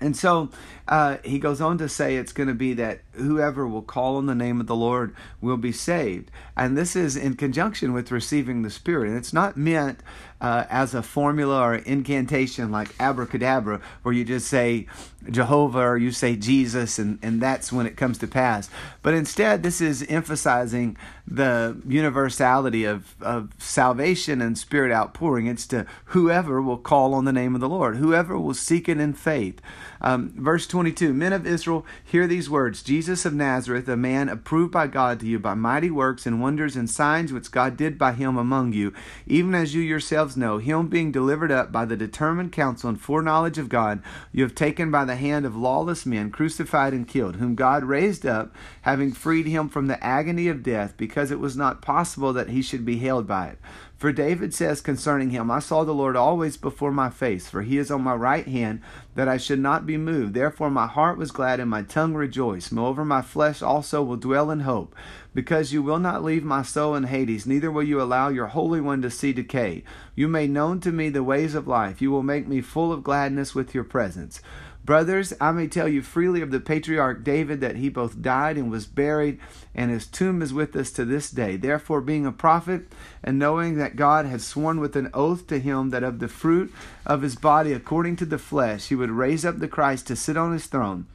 And 0.00 0.16
so 0.16 0.50
uh, 0.86 1.16
he 1.24 1.40
goes 1.40 1.60
on 1.60 1.78
to 1.78 1.88
say 1.88 2.16
it's 2.16 2.32
going 2.32 2.48
to 2.48 2.54
be 2.54 2.74
that 2.74 3.00
whoever 3.18 3.66
will 3.66 3.82
call 3.82 4.16
on 4.16 4.26
the 4.26 4.34
name 4.34 4.60
of 4.60 4.66
the 4.66 4.76
Lord 4.76 5.14
will 5.40 5.56
be 5.56 5.72
saved. 5.72 6.30
And 6.56 6.76
this 6.76 6.96
is 6.96 7.16
in 7.16 7.34
conjunction 7.34 7.92
with 7.92 8.10
receiving 8.10 8.62
the 8.62 8.70
Spirit. 8.70 9.08
And 9.08 9.16
it's 9.16 9.32
not 9.32 9.56
meant 9.56 10.00
uh, 10.40 10.64
as 10.70 10.94
a 10.94 11.02
formula 11.02 11.60
or 11.60 11.74
incantation 11.74 12.70
like 12.70 12.94
abracadabra, 13.00 13.80
where 14.02 14.14
you 14.14 14.24
just 14.24 14.46
say 14.46 14.86
Jehovah 15.28 15.80
or 15.80 15.96
you 15.96 16.12
say 16.12 16.36
Jesus, 16.36 16.98
and, 16.98 17.18
and 17.22 17.40
that's 17.40 17.72
when 17.72 17.86
it 17.86 17.96
comes 17.96 18.18
to 18.18 18.26
pass. 18.26 18.70
But 19.02 19.14
instead, 19.14 19.62
this 19.62 19.80
is 19.80 20.04
emphasizing 20.08 20.96
the 21.26 21.80
universality 21.86 22.84
of, 22.84 23.14
of 23.20 23.52
salvation 23.58 24.40
and 24.40 24.56
Spirit 24.56 24.92
outpouring. 24.92 25.46
It's 25.46 25.66
to 25.68 25.86
whoever 26.06 26.62
will 26.62 26.78
call 26.78 27.14
on 27.14 27.24
the 27.24 27.32
name 27.32 27.54
of 27.54 27.60
the 27.60 27.68
Lord, 27.68 27.96
whoever 27.96 28.38
will 28.38 28.54
seek 28.54 28.88
it 28.88 29.00
in 29.00 29.14
faith. 29.14 29.60
Um, 30.00 30.32
verse 30.36 30.66
22 30.66 31.12
Men 31.12 31.32
of 31.32 31.46
Israel, 31.46 31.84
hear 32.04 32.26
these 32.26 32.48
words 32.48 32.82
Jesus 33.08 33.24
of 33.24 33.32
Nazareth, 33.32 33.88
a 33.88 33.96
man 33.96 34.28
approved 34.28 34.70
by 34.70 34.86
God 34.86 35.20
to 35.20 35.26
you 35.26 35.38
by 35.38 35.54
mighty 35.54 35.90
works 35.90 36.26
and 36.26 36.42
wonders 36.42 36.76
and 36.76 36.90
signs 36.90 37.32
which 37.32 37.50
God 37.50 37.74
did 37.74 37.96
by 37.96 38.12
him 38.12 38.36
among 38.36 38.74
you, 38.74 38.92
even 39.26 39.54
as 39.54 39.74
you 39.74 39.80
yourselves 39.80 40.36
know, 40.36 40.58
him 40.58 40.88
being 40.88 41.10
delivered 41.10 41.50
up 41.50 41.72
by 41.72 41.86
the 41.86 41.96
determined 41.96 42.52
counsel 42.52 42.90
and 42.90 43.00
foreknowledge 43.00 43.56
of 43.56 43.70
God, 43.70 44.02
you 44.30 44.42
have 44.42 44.54
taken 44.54 44.90
by 44.90 45.06
the 45.06 45.16
hand 45.16 45.46
of 45.46 45.56
lawless 45.56 46.04
men, 46.04 46.30
crucified 46.30 46.92
and 46.92 47.08
killed, 47.08 47.36
whom 47.36 47.54
God 47.54 47.82
raised 47.82 48.26
up, 48.26 48.54
having 48.82 49.10
freed 49.10 49.46
him 49.46 49.70
from 49.70 49.86
the 49.86 50.04
agony 50.04 50.48
of 50.48 50.62
death, 50.62 50.92
because 50.98 51.30
it 51.30 51.40
was 51.40 51.56
not 51.56 51.80
possible 51.80 52.34
that 52.34 52.50
he 52.50 52.60
should 52.60 52.84
be 52.84 52.98
held 52.98 53.26
by 53.26 53.46
it. 53.46 53.58
For 53.98 54.12
David 54.12 54.54
says 54.54 54.80
concerning 54.80 55.30
him, 55.30 55.50
I 55.50 55.58
saw 55.58 55.82
the 55.82 55.92
Lord 55.92 56.14
always 56.14 56.56
before 56.56 56.92
my 56.92 57.10
face, 57.10 57.48
for 57.48 57.62
he 57.62 57.78
is 57.78 57.90
on 57.90 58.02
my 58.02 58.14
right 58.14 58.46
hand, 58.46 58.80
that 59.16 59.26
I 59.26 59.38
should 59.38 59.58
not 59.58 59.86
be 59.86 59.96
moved. 59.96 60.34
Therefore 60.34 60.70
my 60.70 60.86
heart 60.86 61.18
was 61.18 61.32
glad 61.32 61.58
and 61.58 61.68
my 61.68 61.82
tongue 61.82 62.14
rejoiced. 62.14 62.70
Moreover, 62.70 63.04
my 63.04 63.22
flesh 63.22 63.60
also 63.60 64.00
will 64.04 64.16
dwell 64.16 64.52
in 64.52 64.60
hope, 64.60 64.94
because 65.34 65.72
you 65.72 65.82
will 65.82 65.98
not 65.98 66.22
leave 66.22 66.44
my 66.44 66.62
soul 66.62 66.94
in 66.94 67.04
Hades, 67.04 67.44
neither 67.44 67.72
will 67.72 67.82
you 67.82 68.00
allow 68.00 68.28
your 68.28 68.46
Holy 68.46 68.80
One 68.80 69.02
to 69.02 69.10
see 69.10 69.32
decay. 69.32 69.82
You 70.14 70.28
made 70.28 70.50
known 70.50 70.78
to 70.82 70.92
me 70.92 71.08
the 71.08 71.24
ways 71.24 71.56
of 71.56 71.66
life. 71.66 72.00
You 72.00 72.12
will 72.12 72.22
make 72.22 72.46
me 72.46 72.60
full 72.60 72.92
of 72.92 73.02
gladness 73.02 73.52
with 73.52 73.74
your 73.74 73.84
presence. 73.84 74.40
Brothers, 74.88 75.34
I 75.38 75.52
may 75.52 75.66
tell 75.66 75.86
you 75.86 76.00
freely 76.00 76.40
of 76.40 76.50
the 76.50 76.60
patriarch 76.60 77.22
David 77.22 77.60
that 77.60 77.76
he 77.76 77.90
both 77.90 78.22
died 78.22 78.56
and 78.56 78.70
was 78.70 78.86
buried, 78.86 79.38
and 79.74 79.90
his 79.90 80.06
tomb 80.06 80.40
is 80.40 80.54
with 80.54 80.74
us 80.74 80.90
to 80.92 81.04
this 81.04 81.30
day. 81.30 81.58
Therefore, 81.58 82.00
being 82.00 82.24
a 82.24 82.32
prophet, 82.32 82.90
and 83.22 83.38
knowing 83.38 83.76
that 83.76 83.96
God 83.96 84.24
had 84.24 84.40
sworn 84.40 84.80
with 84.80 84.96
an 84.96 85.10
oath 85.12 85.46
to 85.48 85.58
him 85.58 85.90
that 85.90 86.02
of 86.02 86.20
the 86.20 86.26
fruit 86.26 86.72
of 87.04 87.20
his 87.20 87.36
body 87.36 87.74
according 87.74 88.16
to 88.16 88.24
the 88.24 88.38
flesh 88.38 88.88
he 88.88 88.94
would 88.94 89.10
raise 89.10 89.44
up 89.44 89.58
the 89.58 89.68
Christ 89.68 90.06
to 90.06 90.16
sit 90.16 90.38
on 90.38 90.54
his 90.54 90.64
throne, 90.64 91.06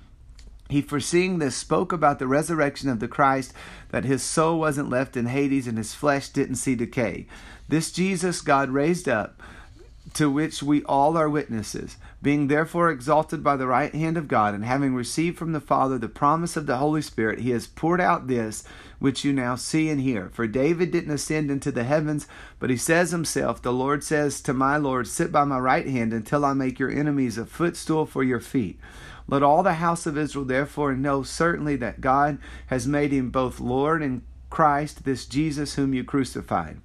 he, 0.70 0.84
foreseeing 0.84 1.40
this, 1.40 1.56
spoke 1.56 1.92
about 1.92 2.20
the 2.20 2.28
resurrection 2.28 2.90
of 2.90 3.00
the 3.00 3.08
Christ, 3.08 3.54
that 3.90 4.06
his 4.06 4.22
soul 4.22 4.60
wasn't 4.60 4.92
left 4.92 5.18
in 5.18 5.26
Hades 5.26 5.66
and 5.66 5.80
his 5.80 5.96
flesh 5.96 6.30
didn't 6.30 6.58
see 6.58 6.76
decay. 6.76 7.26
This 7.68 7.92
Jesus 7.92 8.42
God 8.42 8.70
raised 8.70 9.10
up 9.10 9.42
to 10.14 10.30
which 10.30 10.62
we 10.62 10.84
all 10.84 11.18
are 11.18 11.30
witnesses, 11.30 11.98
being 12.22 12.48
therefore 12.48 12.90
exalted 12.90 13.44
by 13.44 13.56
the 13.56 13.68
right 13.68 13.94
hand 13.94 14.18
of 14.18 14.28
God, 14.28 14.54
and 14.54 14.64
having 14.64 14.94
received 14.94 15.38
from 15.38 15.54
the 15.54 15.60
Father 15.60 15.98
the 15.98 16.08
promise 16.08 16.56
of 16.56 16.66
the 16.66 16.78
Holy 16.78 17.02
Spirit, 17.02 17.40
he 17.40 17.50
has 17.52 17.68
poured 17.68 18.00
out 18.00 18.28
this 18.28 18.64
which 19.00 19.26
you 19.26 19.34
now 19.34 19.56
see 19.56 19.90
and 19.90 20.00
hear. 20.00 20.30
For 20.30 20.48
David 20.48 20.92
didn't 20.92 21.14
ascend 21.14 21.52
into 21.52 21.72
the 21.72 21.84
heavens, 21.84 22.28
but 22.60 22.70
he 22.70 22.78
says 22.78 23.12
himself, 23.12 23.62
The 23.62 23.74
Lord 23.74 24.04
says 24.04 24.40
to 24.42 24.54
my 24.54 24.78
Lord, 24.78 25.08
Sit 25.08 25.32
by 25.32 25.44
my 25.44 25.60
right 25.60 25.88
hand 25.88 26.14
until 26.14 26.46
I 26.46 26.54
make 26.54 26.80
your 26.80 26.92
enemies 26.92 27.38
a 27.38 27.46
footstool 27.46 28.06
for 28.06 28.24
your 28.24 28.40
feet. 28.40 28.80
Let 29.28 29.44
all 29.44 29.64
the 29.64 29.74
house 29.74 30.06
of 30.06 30.18
Israel 30.18 30.46
therefore 30.46 30.96
know 30.96 31.24
certainly 31.24 31.76
that 31.78 32.02
God 32.02 32.38
has 32.68 32.88
made 32.88 33.12
him 33.12 33.30
both 33.30 33.60
Lord 33.60 34.02
and 34.02 34.22
Christ, 34.50 35.04
this 35.04 35.26
Jesus 35.26 35.76
whom 35.76 35.94
you 35.94 36.04
crucified. 36.04 36.80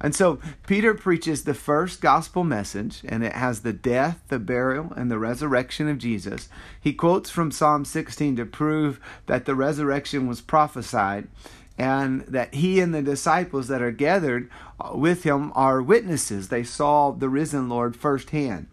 And 0.00 0.14
so 0.14 0.38
Peter 0.66 0.94
preaches 0.94 1.44
the 1.44 1.54
first 1.54 2.00
gospel 2.00 2.44
message, 2.44 3.02
and 3.06 3.24
it 3.24 3.32
has 3.32 3.60
the 3.60 3.72
death, 3.72 4.22
the 4.28 4.38
burial, 4.38 4.92
and 4.96 5.10
the 5.10 5.18
resurrection 5.18 5.88
of 5.88 5.98
Jesus. 5.98 6.48
He 6.80 6.92
quotes 6.92 7.30
from 7.30 7.50
Psalm 7.50 7.84
16 7.84 8.36
to 8.36 8.46
prove 8.46 9.00
that 9.26 9.44
the 9.44 9.54
resurrection 9.54 10.26
was 10.26 10.40
prophesied 10.40 11.28
and 11.76 12.22
that 12.22 12.54
he 12.54 12.80
and 12.80 12.94
the 12.94 13.02
disciples 13.02 13.68
that 13.68 13.82
are 13.82 13.90
gathered 13.90 14.48
with 14.92 15.24
him 15.24 15.52
are 15.54 15.82
witnesses. 15.82 16.48
They 16.48 16.62
saw 16.62 17.10
the 17.10 17.28
risen 17.28 17.68
Lord 17.68 17.96
firsthand. 17.96 18.68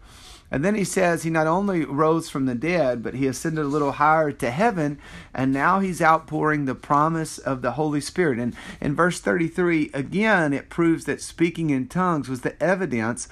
And 0.52 0.62
then 0.62 0.74
he 0.74 0.84
says 0.84 1.22
he 1.22 1.30
not 1.30 1.46
only 1.46 1.82
rose 1.86 2.28
from 2.28 2.44
the 2.44 2.54
dead, 2.54 3.02
but 3.02 3.14
he 3.14 3.26
ascended 3.26 3.64
a 3.64 3.68
little 3.68 3.92
higher 3.92 4.30
to 4.32 4.50
heaven, 4.50 4.98
and 5.32 5.50
now 5.50 5.80
he's 5.80 6.02
outpouring 6.02 6.66
the 6.66 6.74
promise 6.74 7.38
of 7.38 7.62
the 7.62 7.72
Holy 7.72 8.02
Spirit. 8.02 8.38
And 8.38 8.54
in 8.78 8.94
verse 8.94 9.18
33, 9.18 9.90
again, 9.94 10.52
it 10.52 10.68
proves 10.68 11.06
that 11.06 11.22
speaking 11.22 11.70
in 11.70 11.88
tongues 11.88 12.28
was 12.28 12.42
the 12.42 12.62
evidence 12.62 13.28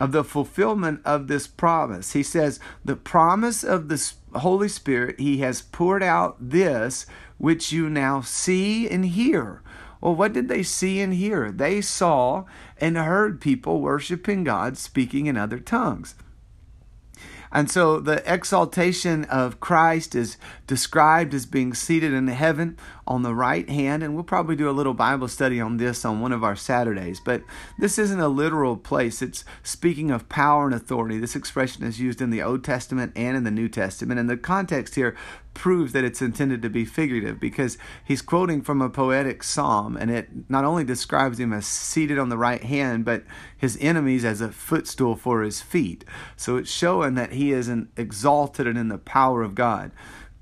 of 0.00 0.12
the 0.12 0.24
fulfillment 0.24 1.02
of 1.04 1.28
this 1.28 1.46
promise. 1.46 2.14
He 2.14 2.22
says, 2.22 2.58
The 2.82 2.96
promise 2.96 3.62
of 3.62 3.88
the 3.88 4.12
Holy 4.38 4.68
Spirit, 4.68 5.20
he 5.20 5.38
has 5.38 5.60
poured 5.60 6.02
out 6.02 6.36
this 6.40 7.04
which 7.36 7.70
you 7.70 7.90
now 7.90 8.22
see 8.22 8.88
and 8.88 9.04
hear. 9.04 9.60
Well, 10.00 10.14
what 10.14 10.32
did 10.32 10.48
they 10.48 10.62
see 10.62 11.02
and 11.02 11.12
hear? 11.12 11.52
They 11.52 11.82
saw 11.82 12.44
and 12.78 12.96
heard 12.96 13.42
people 13.42 13.82
worshiping 13.82 14.42
God 14.42 14.78
speaking 14.78 15.26
in 15.26 15.36
other 15.36 15.58
tongues. 15.58 16.14
And 17.52 17.70
so 17.70 18.00
the 18.00 18.22
exaltation 18.32 19.24
of 19.26 19.60
Christ 19.60 20.14
is 20.14 20.38
described 20.66 21.34
as 21.34 21.44
being 21.44 21.74
seated 21.74 22.12
in 22.12 22.26
heaven 22.28 22.78
on 23.06 23.22
the 23.22 23.34
right 23.34 23.68
hand. 23.68 24.02
And 24.02 24.14
we'll 24.14 24.24
probably 24.24 24.56
do 24.56 24.70
a 24.70 24.72
little 24.72 24.94
Bible 24.94 25.28
study 25.28 25.60
on 25.60 25.76
this 25.76 26.04
on 26.04 26.20
one 26.20 26.32
of 26.32 26.42
our 26.42 26.56
Saturdays. 26.56 27.20
But 27.20 27.42
this 27.78 27.98
isn't 27.98 28.20
a 28.20 28.28
literal 28.28 28.76
place, 28.76 29.20
it's 29.20 29.44
speaking 29.62 30.10
of 30.10 30.28
power 30.28 30.64
and 30.64 30.74
authority. 30.74 31.18
This 31.18 31.36
expression 31.36 31.84
is 31.84 32.00
used 32.00 32.22
in 32.22 32.30
the 32.30 32.42
Old 32.42 32.64
Testament 32.64 33.12
and 33.14 33.36
in 33.36 33.44
the 33.44 33.50
New 33.50 33.68
Testament. 33.68 34.18
And 34.18 34.30
the 34.30 34.36
context 34.36 34.94
here 34.94 35.14
proves 35.54 35.92
that 35.92 36.04
it's 36.04 36.22
intended 36.22 36.62
to 36.62 36.70
be 36.70 36.84
figurative 36.84 37.38
because 37.38 37.78
he's 38.04 38.22
quoting 38.22 38.62
from 38.62 38.80
a 38.80 38.90
poetic 38.90 39.42
psalm 39.42 39.96
and 39.96 40.10
it 40.10 40.28
not 40.48 40.64
only 40.64 40.84
describes 40.84 41.38
him 41.38 41.52
as 41.52 41.66
seated 41.66 42.18
on 42.18 42.28
the 42.28 42.38
right 42.38 42.62
hand 42.62 43.04
but 43.04 43.24
his 43.56 43.78
enemies 43.80 44.24
as 44.24 44.40
a 44.40 44.50
footstool 44.50 45.16
for 45.16 45.42
his 45.42 45.60
feet. 45.60 46.04
So 46.36 46.56
it's 46.56 46.70
showing 46.70 47.14
that 47.14 47.32
he 47.32 47.52
is 47.52 47.68
an 47.68 47.88
exalted 47.96 48.66
and 48.66 48.78
in 48.78 48.88
the 48.88 48.98
power 48.98 49.42
of 49.42 49.54
god 49.54 49.92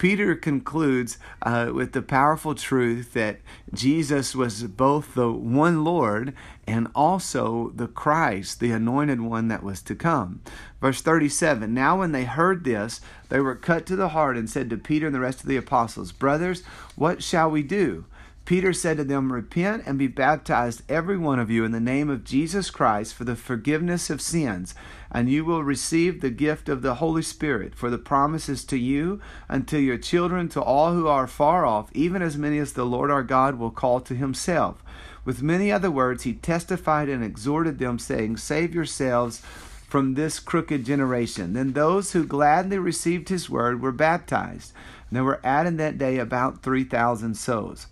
Peter 0.01 0.35
concludes 0.35 1.19
uh, 1.43 1.71
with 1.75 1.93
the 1.93 2.01
powerful 2.01 2.55
truth 2.55 3.13
that 3.13 3.39
Jesus 3.75 4.35
was 4.35 4.63
both 4.63 5.13
the 5.13 5.31
one 5.31 5.85
Lord 5.85 6.33
and 6.67 6.89
also 6.95 7.71
the 7.75 7.87
Christ, 7.87 8.61
the 8.61 8.71
anointed 8.71 9.21
one 9.21 9.49
that 9.49 9.63
was 9.63 9.83
to 9.83 9.95
come. 9.95 10.41
Verse 10.81 11.03
37 11.03 11.75
Now, 11.75 11.99
when 11.99 12.13
they 12.13 12.25
heard 12.25 12.65
this, 12.65 13.03
they 13.29 13.41
were 13.41 13.55
cut 13.55 13.85
to 13.87 13.97
the 13.97 14.09
heart 14.09 14.39
and 14.39 14.49
said 14.49 14.71
to 14.71 14.79
Peter 14.79 15.05
and 15.05 15.15
the 15.15 15.21
rest 15.21 15.43
of 15.43 15.49
the 15.49 15.59
apostles, 15.59 16.13
Brothers, 16.13 16.63
what 16.97 17.23
shall 17.23 17.51
we 17.51 17.63
do? 17.63 18.07
Peter 18.51 18.73
said 18.73 18.97
to 18.97 19.05
them, 19.05 19.33
Repent 19.33 19.85
and 19.87 19.97
be 19.97 20.09
baptized, 20.09 20.83
every 20.89 21.17
one 21.17 21.39
of 21.39 21.53
you, 21.53 21.65
in 21.65 21.71
the 21.71 21.79
name 21.79 22.11
of 22.11 22.25
Jesus 22.25 22.69
Christ 22.69 23.15
for 23.15 23.23
the 23.23 23.37
forgiveness 23.37 24.11
of 24.11 24.21
sins, 24.21 24.75
and 25.09 25.31
you 25.31 25.45
will 25.45 25.63
receive 25.63 26.21
the 26.21 26.31
gift 26.31 26.69
of 26.69 26.83
the 26.83 26.97
Holy 26.97 27.23
Spirit. 27.23 27.77
For 27.77 27.91
the 27.91 27.97
promises 27.97 28.65
to 28.65 28.77
you 28.77 29.21
and 29.49 29.69
to 29.69 29.79
your 29.79 29.99
children, 29.99 30.49
to 30.49 30.61
all 30.61 30.95
who 30.95 31.07
are 31.07 31.29
far 31.29 31.65
off, 31.65 31.91
even 31.93 32.23
as 32.23 32.37
many 32.37 32.59
as 32.59 32.73
the 32.73 32.85
Lord 32.85 33.09
our 33.09 33.23
God 33.23 33.55
will 33.55 33.71
call 33.71 34.01
to 34.01 34.17
himself. 34.17 34.83
With 35.25 35.45
many 35.45 35.71
other 35.71 35.89
words, 35.89 36.25
he 36.25 36.33
testified 36.33 37.09
and 37.09 37.23
exhorted 37.23 37.79
them, 37.79 38.01
saying, 38.01 38.39
Save 38.39 38.75
yourselves 38.75 39.43
from 39.87 40.15
this 40.15 40.41
crooked 40.41 40.85
generation. 40.85 41.53
Then 41.53 41.75
those 41.75 42.15
who 42.15 42.27
gladly 42.27 42.79
received 42.79 43.29
his 43.29 43.49
word 43.49 43.81
were 43.81 43.93
baptized. 43.93 44.73
And 45.09 45.17
there 45.17 45.23
were 45.23 45.41
added 45.45 45.79
that 45.79 45.99
day 45.99 46.19
about 46.19 46.65
3,000 46.65 47.37
souls. 47.37 47.87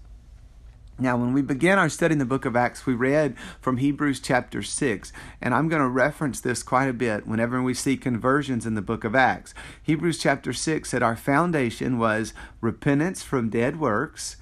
Now, 1.01 1.17
when 1.17 1.33
we 1.33 1.43
began 1.43 1.79
our 1.79 1.89
study 1.89 2.15
in 2.15 2.19
the 2.19 2.25
book 2.25 2.45
of 2.45 2.57
Acts, 2.57 2.85
we 2.85 2.93
read 2.93 3.37
from 3.61 3.77
Hebrews 3.77 4.19
chapter 4.19 4.63
6, 4.63 5.13
and 5.41 5.55
I'm 5.55 5.69
going 5.69 5.81
to 5.81 5.89
reference 5.89 6.41
this 6.41 6.65
quite 6.65 6.89
a 6.89 6.93
bit 6.93 7.25
whenever 7.25 7.63
we 7.63 7.73
see 7.73 7.97
conversions 7.97 8.67
in 8.67 8.75
the 8.75 8.83
book 8.83 9.05
of 9.05 9.15
Acts. 9.15 9.55
Hebrews 9.81 10.19
chapter 10.19 10.53
6 10.53 10.89
said 10.91 11.01
our 11.01 11.15
foundation 11.15 11.99
was 11.99 12.35
repentance 12.61 13.23
from 13.23 13.49
dead 13.49 13.79
works, 13.79 14.39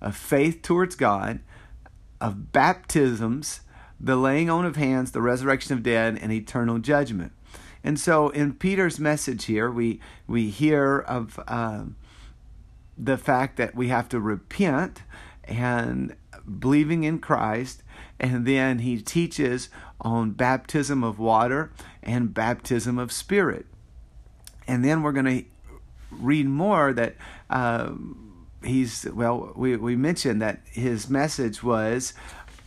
of 0.00 0.16
faith 0.16 0.62
towards 0.62 0.96
God, 0.96 1.40
of 2.20 2.50
baptisms, 2.50 3.60
the 4.00 4.16
laying 4.16 4.50
on 4.50 4.64
of 4.64 4.74
hands, 4.74 5.12
the 5.12 5.22
resurrection 5.22 5.74
of 5.74 5.84
dead, 5.84 6.18
and 6.20 6.32
eternal 6.32 6.80
judgment. 6.80 7.30
And 7.84 8.00
so 8.00 8.30
in 8.30 8.54
Peter's 8.54 8.98
message 8.98 9.44
here, 9.44 9.70
we, 9.70 10.00
we 10.26 10.50
hear 10.50 10.98
of 10.98 11.38
uh, 11.46 11.84
the 12.98 13.16
fact 13.16 13.58
that 13.58 13.76
we 13.76 13.88
have 13.88 14.08
to 14.08 14.18
repent 14.18 15.02
and 15.50 16.14
believing 16.58 17.04
in 17.04 17.18
Christ. 17.18 17.82
And 18.18 18.46
then 18.46 18.78
he 18.80 19.02
teaches 19.02 19.68
on 20.00 20.30
baptism 20.30 21.04
of 21.04 21.18
water 21.18 21.70
and 22.02 22.32
baptism 22.32 22.98
of 22.98 23.12
spirit. 23.12 23.66
And 24.66 24.84
then 24.84 25.02
we're 25.02 25.12
going 25.12 25.42
to 25.42 25.44
read 26.10 26.46
more 26.46 26.92
that 26.92 27.16
uh, 27.50 27.92
he's 28.64 29.06
well 29.12 29.52
we, 29.56 29.76
we 29.76 29.96
mentioned 29.96 30.42
that 30.42 30.60
his 30.70 31.08
message 31.08 31.62
was 31.62 32.14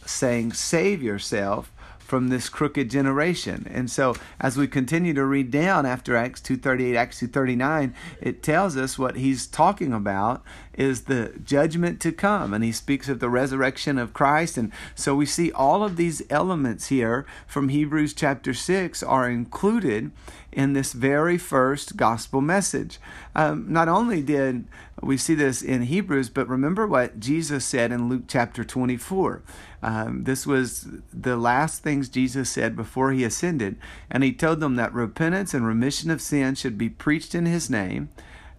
saying 0.05 0.53
save 0.53 1.01
yourself 1.01 1.71
from 2.13 2.27
this 2.27 2.47
crooked 2.47 2.91
generation. 2.91 3.65
And 3.73 3.89
so 3.89 4.15
as 4.39 4.55
we 4.55 4.67
continue 4.67 5.15
to 5.15 5.25
read 5.25 5.49
down 5.49 5.87
after 5.87 6.15
Acts 6.15 6.41
2:38 6.41 6.95
Acts 6.95 7.19
2:39 7.19 7.91
it 8.21 8.43
tells 8.43 8.77
us 8.77 8.99
what 8.99 9.15
he's 9.15 9.47
talking 9.47 9.91
about 9.91 10.43
is 10.75 11.05
the 11.05 11.33
judgment 11.43 11.99
to 12.01 12.11
come 12.11 12.53
and 12.53 12.63
he 12.63 12.71
speaks 12.71 13.09
of 13.09 13.19
the 13.19 13.31
resurrection 13.31 13.97
of 13.97 14.13
Christ 14.13 14.59
and 14.59 14.71
so 14.93 15.15
we 15.15 15.25
see 15.25 15.51
all 15.53 15.83
of 15.83 15.95
these 15.95 16.21
elements 16.29 16.89
here 16.89 17.25
from 17.47 17.69
Hebrews 17.69 18.13
chapter 18.13 18.53
6 18.53 19.01
are 19.01 19.27
included 19.27 20.11
in 20.51 20.73
this 20.73 20.93
very 20.93 21.39
first 21.39 21.97
gospel 21.97 22.41
message. 22.41 22.99
Um, 23.33 23.65
not 23.67 23.89
only 23.89 24.21
did 24.21 24.65
we 25.05 25.17
see 25.17 25.35
this 25.35 25.61
in 25.61 25.83
Hebrews, 25.83 26.29
but 26.29 26.47
remember 26.47 26.87
what 26.87 27.19
Jesus 27.19 27.65
said 27.65 27.91
in 27.91 28.09
Luke 28.09 28.23
chapter 28.27 28.63
24. 28.63 29.41
Um, 29.81 30.23
this 30.23 30.47
was 30.47 30.87
the 31.13 31.35
last 31.35 31.83
things 31.83 32.09
Jesus 32.09 32.49
said 32.49 32.75
before 32.75 33.11
he 33.11 33.23
ascended, 33.23 33.77
and 34.09 34.23
he 34.23 34.33
told 34.33 34.59
them 34.59 34.75
that 34.75 34.93
repentance 34.93 35.53
and 35.53 35.67
remission 35.67 36.09
of 36.09 36.21
sin 36.21 36.55
should 36.55 36.77
be 36.77 36.89
preached 36.89 37.35
in 37.35 37.45
his 37.45 37.69
name 37.69 38.09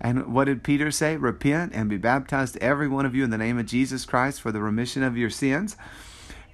and 0.04 0.34
what 0.34 0.44
did 0.44 0.62
Peter 0.62 0.90
say? 0.90 1.16
Repent 1.16 1.72
and 1.74 1.88
be 1.88 1.96
baptized, 1.96 2.58
every 2.58 2.88
one 2.88 3.06
of 3.06 3.14
you, 3.14 3.24
in 3.24 3.30
the 3.30 3.38
name 3.38 3.58
of 3.58 3.64
Jesus 3.64 4.04
Christ 4.04 4.38
for 4.40 4.52
the 4.52 4.60
remission 4.60 5.02
of 5.02 5.16
your 5.16 5.30
sins. 5.30 5.78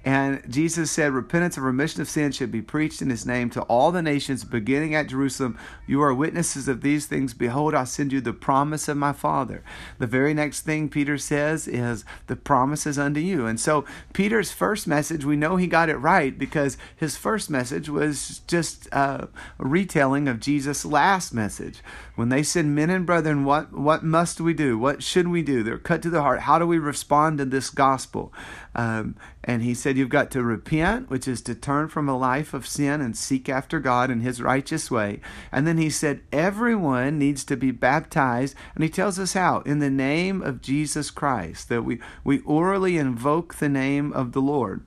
And 0.03 0.41
Jesus 0.51 0.89
said, 0.89 1.11
Repentance 1.11 1.57
and 1.57 1.65
remission 1.65 2.01
of 2.01 2.09
sin 2.09 2.31
should 2.31 2.51
be 2.51 2.61
preached 2.61 3.03
in 3.03 3.11
his 3.11 3.25
name 3.25 3.51
to 3.51 3.61
all 3.63 3.91
the 3.91 4.01
nations, 4.01 4.43
beginning 4.43 4.95
at 4.95 5.07
Jerusalem. 5.07 5.59
You 5.85 6.01
are 6.01 6.13
witnesses 6.13 6.67
of 6.67 6.81
these 6.81 7.05
things. 7.05 7.35
Behold, 7.35 7.75
I 7.75 7.83
send 7.83 8.11
you 8.11 8.19
the 8.19 8.33
promise 8.33 8.87
of 8.87 8.97
my 8.97 9.13
Father. 9.13 9.63
The 9.99 10.07
very 10.07 10.33
next 10.33 10.61
thing 10.61 10.89
Peter 10.89 11.19
says 11.19 11.67
is, 11.67 12.03
The 12.25 12.35
promises 12.35 12.97
unto 12.97 13.19
you. 13.19 13.45
And 13.45 13.59
so, 13.59 13.85
Peter's 14.13 14.51
first 14.51 14.87
message, 14.87 15.23
we 15.23 15.35
know 15.35 15.57
he 15.57 15.67
got 15.67 15.89
it 15.89 15.97
right 15.97 16.35
because 16.35 16.77
his 16.95 17.15
first 17.15 17.51
message 17.51 17.87
was 17.87 18.41
just 18.47 18.87
a 18.91 19.29
retelling 19.59 20.27
of 20.27 20.39
Jesus' 20.39 20.83
last 20.83 21.31
message. 21.31 21.81
When 22.15 22.29
they 22.29 22.41
said, 22.41 22.65
Men 22.65 22.89
and 22.89 23.05
brethren, 23.05 23.45
what, 23.45 23.71
what 23.71 24.03
must 24.03 24.41
we 24.41 24.55
do? 24.55 24.79
What 24.79 25.03
should 25.03 25.27
we 25.27 25.43
do? 25.43 25.61
They're 25.61 25.77
cut 25.77 26.01
to 26.01 26.09
the 26.09 26.23
heart. 26.23 26.41
How 26.41 26.57
do 26.57 26.65
we 26.65 26.79
respond 26.79 27.37
to 27.37 27.45
this 27.45 27.69
gospel? 27.69 28.33
Um, 28.75 29.15
and 29.43 29.63
he 29.63 29.73
said, 29.73 29.90
You've 29.97 30.09
got 30.09 30.31
to 30.31 30.43
repent, 30.43 31.09
which 31.09 31.27
is 31.27 31.41
to 31.43 31.55
turn 31.55 31.87
from 31.87 32.07
a 32.07 32.17
life 32.17 32.53
of 32.53 32.67
sin 32.67 33.01
and 33.01 33.15
seek 33.15 33.49
after 33.49 33.79
God 33.79 34.11
in 34.11 34.21
his 34.21 34.41
righteous 34.41 34.91
way. 34.91 35.21
And 35.51 35.65
then 35.65 35.77
he 35.77 35.89
said, 35.89 36.21
Everyone 36.31 37.17
needs 37.17 37.43
to 37.45 37.57
be 37.57 37.71
baptized. 37.71 38.55
And 38.75 38.83
he 38.83 38.89
tells 38.89 39.19
us 39.19 39.33
how 39.33 39.59
in 39.61 39.79
the 39.79 39.89
name 39.89 40.41
of 40.41 40.61
Jesus 40.61 41.11
Christ, 41.11 41.69
that 41.69 41.83
we, 41.83 41.99
we 42.23 42.39
orally 42.41 42.97
invoke 42.97 43.55
the 43.55 43.69
name 43.69 44.13
of 44.13 44.31
the 44.31 44.41
Lord. 44.41 44.85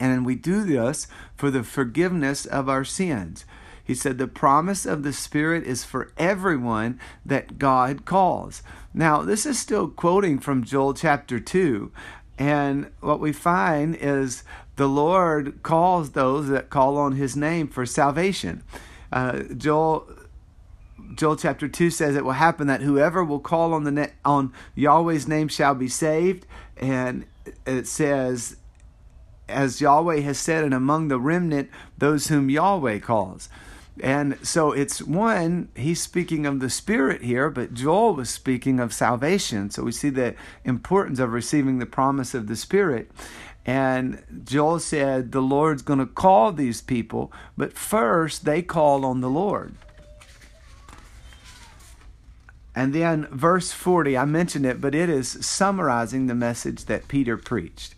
And 0.00 0.26
we 0.26 0.34
do 0.34 0.64
this 0.64 1.06
for 1.36 1.50
the 1.50 1.62
forgiveness 1.62 2.46
of 2.46 2.68
our 2.68 2.84
sins. 2.84 3.44
He 3.84 3.94
said, 3.94 4.16
The 4.16 4.26
promise 4.26 4.86
of 4.86 5.02
the 5.02 5.12
Spirit 5.12 5.64
is 5.64 5.84
for 5.84 6.10
everyone 6.16 6.98
that 7.24 7.58
God 7.58 8.06
calls. 8.06 8.62
Now, 8.94 9.22
this 9.22 9.44
is 9.44 9.58
still 9.58 9.88
quoting 9.88 10.38
from 10.38 10.64
Joel 10.64 10.94
chapter 10.94 11.38
2. 11.38 11.92
And 12.38 12.90
what 13.00 13.20
we 13.20 13.32
find 13.32 13.96
is 13.96 14.42
the 14.76 14.88
Lord 14.88 15.62
calls 15.62 16.10
those 16.10 16.48
that 16.48 16.70
call 16.70 16.96
on 16.96 17.12
his 17.12 17.36
name 17.36 17.68
for 17.68 17.86
salvation. 17.86 18.62
Uh, 19.12 19.42
Joel 19.56 20.08
Joel 21.14 21.36
chapter 21.36 21.68
2 21.68 21.90
says 21.90 22.16
it 22.16 22.24
will 22.24 22.32
happen 22.32 22.66
that 22.66 22.80
whoever 22.80 23.22
will 23.22 23.38
call 23.38 23.72
on 23.72 23.84
the 23.84 23.90
na- 23.92 24.06
on 24.24 24.52
Yahweh's 24.74 25.28
name 25.28 25.46
shall 25.46 25.74
be 25.74 25.86
saved 25.86 26.46
and 26.76 27.24
it 27.66 27.86
says 27.86 28.56
as 29.48 29.80
Yahweh 29.80 30.20
has 30.20 30.38
said 30.38 30.64
and 30.64 30.74
among 30.74 31.08
the 31.08 31.20
remnant 31.20 31.70
those 31.98 32.28
whom 32.28 32.50
Yahweh 32.50 32.98
calls. 32.98 33.48
And 34.00 34.38
so 34.44 34.72
it's 34.72 35.00
one, 35.00 35.68
he's 35.76 36.02
speaking 36.02 36.46
of 36.46 36.58
the 36.58 36.70
Spirit 36.70 37.22
here, 37.22 37.48
but 37.48 37.74
Joel 37.74 38.14
was 38.16 38.28
speaking 38.28 38.80
of 38.80 38.92
salvation. 38.92 39.70
So 39.70 39.84
we 39.84 39.92
see 39.92 40.10
the 40.10 40.34
importance 40.64 41.20
of 41.20 41.32
receiving 41.32 41.78
the 41.78 41.86
promise 41.86 42.34
of 42.34 42.48
the 42.48 42.56
Spirit. 42.56 43.10
And 43.64 44.22
Joel 44.44 44.80
said, 44.80 45.32
The 45.32 45.40
Lord's 45.40 45.82
going 45.82 46.00
to 46.00 46.06
call 46.06 46.52
these 46.52 46.80
people, 46.80 47.32
but 47.56 47.72
first 47.72 48.44
they 48.44 48.62
call 48.62 49.04
on 49.04 49.20
the 49.20 49.30
Lord. 49.30 49.74
And 52.74 52.92
then 52.92 53.28
verse 53.30 53.70
40, 53.70 54.18
I 54.18 54.24
mentioned 54.24 54.66
it, 54.66 54.80
but 54.80 54.94
it 54.94 55.08
is 55.08 55.28
summarizing 55.46 56.26
the 56.26 56.34
message 56.34 56.86
that 56.86 57.06
Peter 57.06 57.36
preached. 57.36 57.94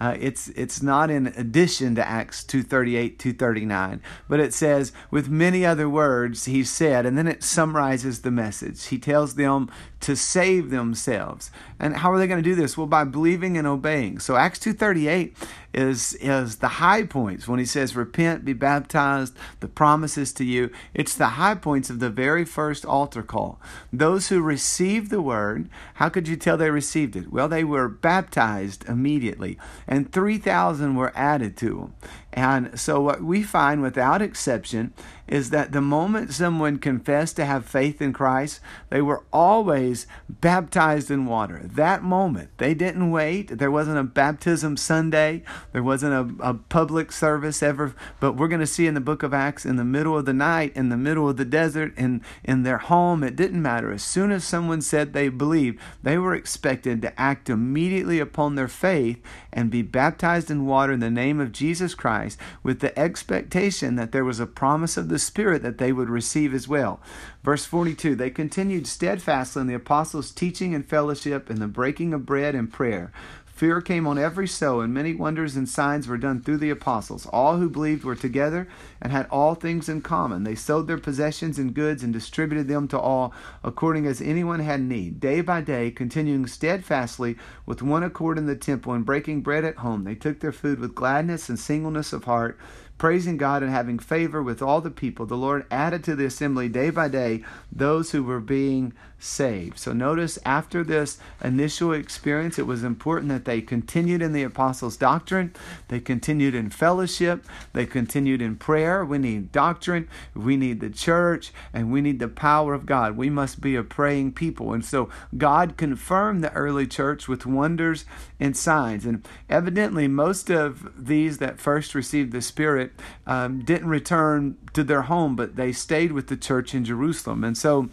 Uh, 0.00 0.16
it's 0.18 0.48
it's 0.50 0.82
not 0.82 1.10
in 1.10 1.26
addition 1.28 1.94
to 1.94 2.08
Acts 2.08 2.42
238, 2.44 3.18
239, 3.18 4.00
but 4.28 4.40
it 4.40 4.54
says, 4.54 4.92
with 5.10 5.28
many 5.28 5.66
other 5.66 5.88
words, 5.88 6.46
he 6.46 6.64
said, 6.64 7.04
and 7.04 7.18
then 7.18 7.28
it 7.28 7.42
summarizes 7.42 8.22
the 8.22 8.30
message. 8.30 8.86
He 8.86 8.98
tells 8.98 9.34
them 9.34 9.70
to 10.00 10.16
save 10.16 10.70
themselves. 10.70 11.50
And 11.78 11.98
how 11.98 12.12
are 12.12 12.18
they 12.18 12.26
going 12.26 12.42
to 12.42 12.48
do 12.48 12.54
this? 12.54 12.78
Well, 12.78 12.86
by 12.86 13.04
believing 13.04 13.58
and 13.58 13.66
obeying. 13.66 14.18
So 14.20 14.36
Acts 14.36 14.58
2:38 14.58 15.34
is 15.72 16.14
is 16.14 16.56
the 16.56 16.68
high 16.68 17.04
points 17.04 17.46
when 17.46 17.58
he 17.58 17.64
says 17.64 17.94
repent, 17.96 18.44
be 18.44 18.52
baptized, 18.52 19.36
the 19.60 19.68
promises 19.68 20.32
to 20.34 20.44
you. 20.44 20.70
It's 20.94 21.14
the 21.14 21.30
high 21.30 21.54
points 21.54 21.90
of 21.90 22.00
the 22.00 22.10
very 22.10 22.44
first 22.44 22.84
altar 22.84 23.22
call. 23.22 23.60
Those 23.92 24.28
who 24.28 24.40
received 24.40 25.10
the 25.10 25.22
word, 25.22 25.68
how 25.94 26.08
could 26.08 26.28
you 26.28 26.36
tell 26.36 26.56
they 26.56 26.70
received 26.70 27.16
it? 27.16 27.32
Well, 27.32 27.48
they 27.48 27.64
were 27.64 27.88
baptized 27.88 28.88
immediately, 28.88 29.58
and 29.86 30.12
3,000 30.12 30.94
were 30.94 31.12
added 31.14 31.56
to 31.58 31.68
them. 31.68 31.94
And 32.32 32.78
so, 32.78 33.00
what 33.00 33.22
we 33.22 33.42
find 33.42 33.82
without 33.82 34.22
exception 34.22 34.92
is 35.30 35.50
that 35.50 35.70
the 35.70 35.80
moment 35.80 36.32
someone 36.32 36.76
confessed 36.76 37.36
to 37.36 37.44
have 37.44 37.64
faith 37.64 38.02
in 38.02 38.12
Christ, 38.12 38.60
they 38.90 39.00
were 39.00 39.22
always 39.32 40.08
baptized 40.28 41.08
in 41.08 41.24
water. 41.24 41.60
That 41.62 42.02
moment, 42.02 42.50
they 42.58 42.74
didn't 42.74 43.12
wait. 43.12 43.58
There 43.58 43.70
wasn't 43.70 43.98
a 43.98 44.02
baptism 44.02 44.76
Sunday, 44.76 45.44
there 45.72 45.84
wasn't 45.84 46.40
a, 46.40 46.48
a 46.48 46.54
public 46.54 47.12
service 47.12 47.62
ever. 47.62 47.94
But 48.18 48.32
we're 48.32 48.48
going 48.48 48.60
to 48.60 48.66
see 48.66 48.88
in 48.88 48.94
the 48.94 49.00
book 49.00 49.22
of 49.22 49.32
Acts, 49.32 49.64
in 49.64 49.76
the 49.76 49.84
middle 49.84 50.18
of 50.18 50.24
the 50.24 50.32
night, 50.32 50.72
in 50.74 50.88
the 50.88 50.96
middle 50.96 51.28
of 51.28 51.36
the 51.36 51.44
desert, 51.44 51.96
in, 51.96 52.22
in 52.42 52.64
their 52.64 52.78
home, 52.78 53.22
it 53.22 53.36
didn't 53.36 53.62
matter. 53.62 53.92
As 53.92 54.02
soon 54.02 54.32
as 54.32 54.42
someone 54.42 54.82
said 54.82 55.12
they 55.12 55.28
believed, 55.28 55.78
they 56.02 56.18
were 56.18 56.34
expected 56.34 57.00
to 57.02 57.20
act 57.20 57.48
immediately 57.48 58.18
upon 58.18 58.56
their 58.56 58.68
faith 58.68 59.22
and 59.52 59.70
be 59.70 59.82
baptized 59.82 60.50
in 60.50 60.66
water 60.66 60.92
in 60.94 61.00
the 61.00 61.10
name 61.10 61.38
of 61.38 61.52
Jesus 61.52 61.94
Christ 61.94 62.36
with 62.64 62.80
the 62.80 62.98
expectation 62.98 63.94
that 63.94 64.10
there 64.10 64.24
was 64.24 64.40
a 64.40 64.46
promise 64.46 64.96
of 64.96 65.08
the 65.08 65.19
Spirit 65.20 65.62
that 65.62 65.78
they 65.78 65.92
would 65.92 66.10
receive 66.10 66.52
as 66.52 66.66
well. 66.66 67.00
Verse 67.42 67.64
42 67.64 68.14
They 68.14 68.30
continued 68.30 68.86
steadfastly 68.86 69.60
in 69.62 69.66
the 69.68 69.74
apostles' 69.74 70.32
teaching 70.32 70.74
and 70.74 70.84
fellowship, 70.84 71.48
and 71.48 71.58
the 71.58 71.68
breaking 71.68 72.12
of 72.12 72.26
bread 72.26 72.54
and 72.54 72.72
prayer. 72.72 73.12
Fear 73.60 73.82
came 73.82 74.06
on 74.06 74.16
every 74.16 74.48
soul, 74.48 74.80
and 74.80 74.94
many 74.94 75.12
wonders 75.12 75.54
and 75.54 75.68
signs 75.68 76.08
were 76.08 76.16
done 76.16 76.40
through 76.40 76.56
the 76.56 76.70
apostles. 76.70 77.26
All 77.26 77.58
who 77.58 77.68
believed 77.68 78.04
were 78.04 78.16
together 78.16 78.66
and 79.02 79.12
had 79.12 79.26
all 79.26 79.54
things 79.54 79.86
in 79.86 80.00
common. 80.00 80.44
They 80.44 80.54
sold 80.54 80.86
their 80.86 80.96
possessions 80.96 81.58
and 81.58 81.74
goods 81.74 82.02
and 82.02 82.10
distributed 82.10 82.68
them 82.68 82.88
to 82.88 82.98
all 82.98 83.34
according 83.62 84.06
as 84.06 84.22
anyone 84.22 84.60
had 84.60 84.80
need. 84.80 85.20
Day 85.20 85.42
by 85.42 85.60
day, 85.60 85.90
continuing 85.90 86.46
steadfastly 86.46 87.36
with 87.66 87.82
one 87.82 88.02
accord 88.02 88.38
in 88.38 88.46
the 88.46 88.56
temple 88.56 88.94
and 88.94 89.04
breaking 89.04 89.42
bread 89.42 89.66
at 89.66 89.76
home, 89.76 90.04
they 90.04 90.14
took 90.14 90.40
their 90.40 90.52
food 90.52 90.80
with 90.80 90.94
gladness 90.94 91.50
and 91.50 91.58
singleness 91.58 92.14
of 92.14 92.24
heart 92.24 92.58
praising 93.00 93.38
God 93.38 93.62
and 93.62 93.72
having 93.72 93.98
favor 93.98 94.42
with 94.42 94.60
all 94.60 94.82
the 94.82 94.90
people, 94.90 95.24
the 95.24 95.34
Lord 95.34 95.64
added 95.70 96.04
to 96.04 96.14
the 96.14 96.26
assembly 96.26 96.68
day 96.68 96.90
by 96.90 97.08
day 97.08 97.42
those 97.72 98.10
who 98.10 98.22
were 98.22 98.40
being 98.40 98.92
saved. 99.18 99.78
So 99.78 99.92
notice 99.92 100.38
after 100.44 100.84
this 100.84 101.18
initial 101.42 101.92
experience, 101.92 102.58
it 102.58 102.66
was 102.66 102.84
important 102.84 103.30
that 103.30 103.46
they 103.46 103.62
continued 103.62 104.20
in 104.20 104.32
the 104.32 104.42
apostles' 104.42 104.98
doctrine, 104.98 105.54
they 105.88 106.00
continued 106.00 106.54
in 106.54 106.68
fellowship, 106.68 107.44
they 107.72 107.86
continued 107.86 108.42
in 108.42 108.56
prayer. 108.56 109.04
We 109.04 109.16
need 109.18 109.52
doctrine, 109.52 110.08
we 110.34 110.58
need 110.58 110.80
the 110.80 110.90
church, 110.90 111.52
and 111.72 111.90
we 111.90 112.00
need 112.00 112.18
the 112.18 112.28
power 112.28 112.74
of 112.74 112.86
God. 112.86 113.16
We 113.16 113.30
must 113.30 113.60
be 113.60 113.76
a 113.76 113.82
praying 113.82 114.32
people. 114.32 114.72
And 114.72 114.84
so 114.84 115.08
God 115.36 115.76
confirmed 115.76 116.44
the 116.44 116.52
early 116.52 116.86
church 116.86 117.28
with 117.28 117.46
wonders 117.46 118.04
and 118.38 118.56
signs. 118.56 119.06
And 119.06 119.26
evidently, 119.48 120.08
most 120.08 120.50
of 120.50 121.06
these 121.06 121.38
that 121.38 121.60
first 121.60 121.94
received 121.94 122.32
the 122.32 122.42
Spirit 122.42 122.89
um, 123.26 123.60
didn't 123.60 123.88
return 123.88 124.56
to 124.72 124.84
their 124.84 125.02
home, 125.02 125.36
but 125.36 125.56
they 125.56 125.72
stayed 125.72 126.12
with 126.12 126.28
the 126.28 126.36
church 126.36 126.74
in 126.74 126.84
Jerusalem. 126.84 127.44
And 127.44 127.56
so 127.56 127.88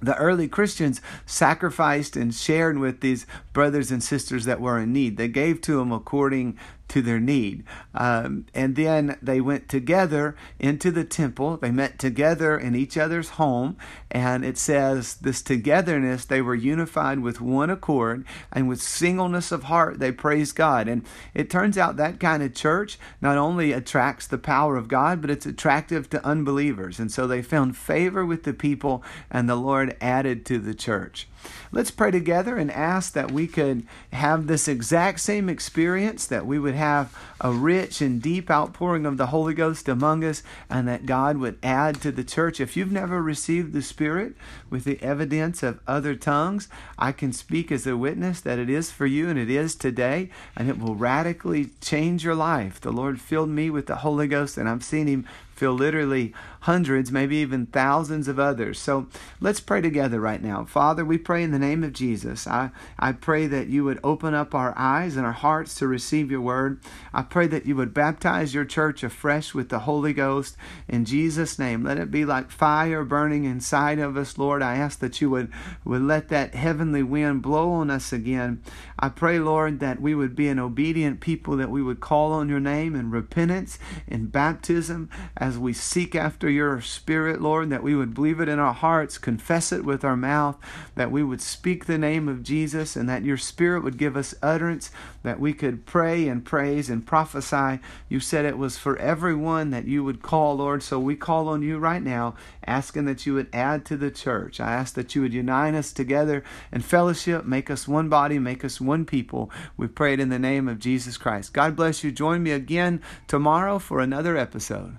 the 0.00 0.16
early 0.16 0.48
Christians 0.48 1.00
sacrificed 1.26 2.16
and 2.16 2.34
shared 2.34 2.78
with 2.78 3.00
these 3.00 3.26
brothers 3.52 3.90
and 3.90 4.02
sisters 4.02 4.44
that 4.44 4.60
were 4.60 4.78
in 4.78 4.92
need. 4.92 5.16
They 5.16 5.28
gave 5.28 5.60
to 5.62 5.76
them 5.76 5.92
according 5.92 6.58
to 6.92 7.00
their 7.00 7.20
need. 7.20 7.64
Um, 7.94 8.44
and 8.54 8.76
then 8.76 9.18
they 9.22 9.40
went 9.40 9.68
together 9.68 10.36
into 10.58 10.90
the 10.90 11.04
temple. 11.04 11.56
They 11.56 11.70
met 11.70 11.98
together 11.98 12.58
in 12.58 12.74
each 12.74 12.98
other's 12.98 13.30
home. 13.30 13.78
And 14.10 14.44
it 14.44 14.58
says, 14.58 15.14
this 15.14 15.40
togetherness, 15.40 16.26
they 16.26 16.42
were 16.42 16.54
unified 16.54 17.20
with 17.20 17.40
one 17.40 17.70
accord 17.70 18.26
and 18.52 18.68
with 18.68 18.82
singleness 18.82 19.50
of 19.50 19.64
heart, 19.64 20.00
they 20.00 20.12
praised 20.12 20.54
God. 20.54 20.86
And 20.86 21.06
it 21.32 21.48
turns 21.48 21.78
out 21.78 21.96
that 21.96 22.20
kind 22.20 22.42
of 22.42 22.54
church 22.54 22.98
not 23.22 23.38
only 23.38 23.72
attracts 23.72 24.26
the 24.26 24.36
power 24.36 24.76
of 24.76 24.88
God, 24.88 25.22
but 25.22 25.30
it's 25.30 25.46
attractive 25.46 26.10
to 26.10 26.26
unbelievers. 26.26 27.00
And 27.00 27.10
so 27.10 27.26
they 27.26 27.40
found 27.40 27.74
favor 27.74 28.26
with 28.26 28.42
the 28.42 28.52
people, 28.52 29.02
and 29.30 29.48
the 29.48 29.56
Lord 29.56 29.96
added 30.00 30.44
to 30.46 30.58
the 30.58 30.74
church. 30.74 31.26
Let's 31.70 31.90
pray 31.90 32.10
together 32.10 32.56
and 32.56 32.70
ask 32.70 33.12
that 33.14 33.30
we 33.30 33.46
could 33.46 33.86
have 34.12 34.46
this 34.46 34.68
exact 34.68 35.20
same 35.20 35.48
experience, 35.48 36.26
that 36.26 36.46
we 36.46 36.58
would 36.58 36.74
have 36.74 37.16
a 37.40 37.50
rich 37.50 38.00
and 38.00 38.20
deep 38.20 38.50
outpouring 38.50 39.06
of 39.06 39.16
the 39.16 39.28
Holy 39.28 39.54
Ghost 39.54 39.88
among 39.88 40.22
us, 40.22 40.42
and 40.68 40.86
that 40.86 41.06
God 41.06 41.38
would 41.38 41.58
add 41.62 42.00
to 42.02 42.12
the 42.12 42.24
church. 42.24 42.60
If 42.60 42.76
you've 42.76 42.92
never 42.92 43.22
received 43.22 43.72
the 43.72 43.82
Spirit 43.82 44.34
with 44.68 44.84
the 44.84 45.02
evidence 45.02 45.62
of 45.62 45.80
other 45.86 46.14
tongues, 46.14 46.68
I 46.98 47.12
can 47.12 47.32
speak 47.32 47.72
as 47.72 47.86
a 47.86 47.96
witness 47.96 48.40
that 48.42 48.58
it 48.58 48.68
is 48.68 48.90
for 48.90 49.06
you 49.06 49.28
and 49.28 49.38
it 49.38 49.50
is 49.50 49.74
today, 49.74 50.30
and 50.54 50.68
it 50.68 50.78
will 50.78 50.94
radically 50.94 51.70
change 51.80 52.24
your 52.24 52.34
life. 52.34 52.80
The 52.80 52.92
Lord 52.92 53.20
filled 53.20 53.48
me 53.48 53.70
with 53.70 53.86
the 53.86 53.96
Holy 53.96 54.26
Ghost, 54.26 54.58
and 54.58 54.68
I've 54.68 54.84
seen 54.84 55.06
Him 55.06 55.26
fill 55.54 55.72
literally 55.72 56.32
hundreds, 56.62 57.10
maybe 57.10 57.36
even 57.36 57.66
thousands 57.66 58.28
of 58.28 58.38
others. 58.38 58.78
So 58.78 59.08
let's 59.40 59.58
pray 59.58 59.80
together 59.80 60.20
right 60.20 60.40
now. 60.40 60.64
Father, 60.64 61.04
we 61.04 61.18
pray 61.18 61.42
in 61.42 61.50
the 61.50 61.58
name 61.58 61.82
of 61.82 61.92
Jesus. 61.92 62.46
I, 62.46 62.70
I 62.98 63.12
pray 63.12 63.48
that 63.48 63.66
you 63.66 63.82
would 63.84 63.98
open 64.04 64.32
up 64.32 64.54
our 64.54 64.72
eyes 64.76 65.16
and 65.16 65.26
our 65.26 65.32
hearts 65.32 65.74
to 65.76 65.88
receive 65.88 66.30
your 66.30 66.40
word. 66.40 66.80
I 67.12 67.22
pray 67.22 67.48
that 67.48 67.66
you 67.66 67.74
would 67.76 67.92
baptize 67.92 68.54
your 68.54 68.64
church 68.64 69.02
afresh 69.02 69.54
with 69.54 69.70
the 69.70 69.80
Holy 69.80 70.12
Ghost 70.12 70.56
in 70.86 71.04
Jesus' 71.04 71.58
name. 71.58 71.82
Let 71.82 71.98
it 71.98 72.12
be 72.12 72.24
like 72.24 72.52
fire 72.52 73.04
burning 73.04 73.44
inside 73.44 73.98
of 73.98 74.16
us, 74.16 74.38
Lord. 74.38 74.62
I 74.62 74.76
ask 74.76 75.00
that 75.00 75.20
you 75.20 75.30
would, 75.30 75.50
would 75.84 76.02
let 76.02 76.28
that 76.28 76.54
heavenly 76.54 77.02
wind 77.02 77.42
blow 77.42 77.72
on 77.72 77.90
us 77.90 78.12
again. 78.12 78.62
I 78.98 79.08
pray, 79.08 79.40
Lord, 79.40 79.80
that 79.80 80.00
we 80.00 80.14
would 80.14 80.36
be 80.36 80.46
an 80.46 80.60
obedient 80.60 81.18
people, 81.18 81.56
that 81.56 81.70
we 81.70 81.82
would 81.82 81.98
call 81.98 82.32
on 82.32 82.48
your 82.48 82.60
name 82.60 82.94
in 82.94 83.10
repentance, 83.10 83.80
in 84.06 84.26
baptism, 84.26 85.10
as 85.42 85.58
we 85.58 85.72
seek 85.72 86.14
after 86.14 86.48
your 86.48 86.80
spirit, 86.80 87.42
Lord, 87.42 87.70
that 87.70 87.82
we 87.82 87.96
would 87.96 88.14
believe 88.14 88.38
it 88.38 88.48
in 88.48 88.60
our 88.60 88.72
hearts, 88.72 89.18
confess 89.18 89.72
it 89.72 89.84
with 89.84 90.04
our 90.04 90.16
mouth, 90.16 90.56
that 90.94 91.10
we 91.10 91.24
would 91.24 91.40
speak 91.40 91.86
the 91.86 91.98
name 91.98 92.28
of 92.28 92.44
Jesus, 92.44 92.94
and 92.94 93.08
that 93.08 93.24
your 93.24 93.36
spirit 93.36 93.82
would 93.82 93.98
give 93.98 94.16
us 94.16 94.36
utterance, 94.40 94.92
that 95.24 95.40
we 95.40 95.52
could 95.52 95.84
pray 95.84 96.28
and 96.28 96.44
praise 96.44 96.88
and 96.88 97.04
prophesy. 97.04 97.80
You 98.08 98.20
said 98.20 98.44
it 98.44 98.56
was 98.56 98.78
for 98.78 98.96
everyone 98.98 99.70
that 99.70 99.84
you 99.84 100.04
would 100.04 100.22
call, 100.22 100.54
Lord. 100.54 100.80
So 100.80 101.00
we 101.00 101.16
call 101.16 101.48
on 101.48 101.60
you 101.60 101.76
right 101.76 102.04
now, 102.04 102.36
asking 102.64 103.06
that 103.06 103.26
you 103.26 103.34
would 103.34 103.48
add 103.52 103.84
to 103.86 103.96
the 103.96 104.12
church. 104.12 104.60
I 104.60 104.70
ask 104.74 104.94
that 104.94 105.16
you 105.16 105.22
would 105.22 105.34
unite 105.34 105.74
us 105.74 105.92
together 105.92 106.44
in 106.70 106.82
fellowship, 106.82 107.44
make 107.44 107.68
us 107.68 107.88
one 107.88 108.08
body, 108.08 108.38
make 108.38 108.64
us 108.64 108.80
one 108.80 109.04
people. 109.04 109.50
We 109.76 109.88
pray 109.88 110.12
it 110.12 110.20
in 110.20 110.28
the 110.28 110.38
name 110.38 110.68
of 110.68 110.78
Jesus 110.78 111.16
Christ. 111.16 111.52
God 111.52 111.74
bless 111.74 112.04
you. 112.04 112.12
Join 112.12 112.44
me 112.44 112.52
again 112.52 113.02
tomorrow 113.26 113.80
for 113.80 113.98
another 113.98 114.36
episode. 114.36 114.98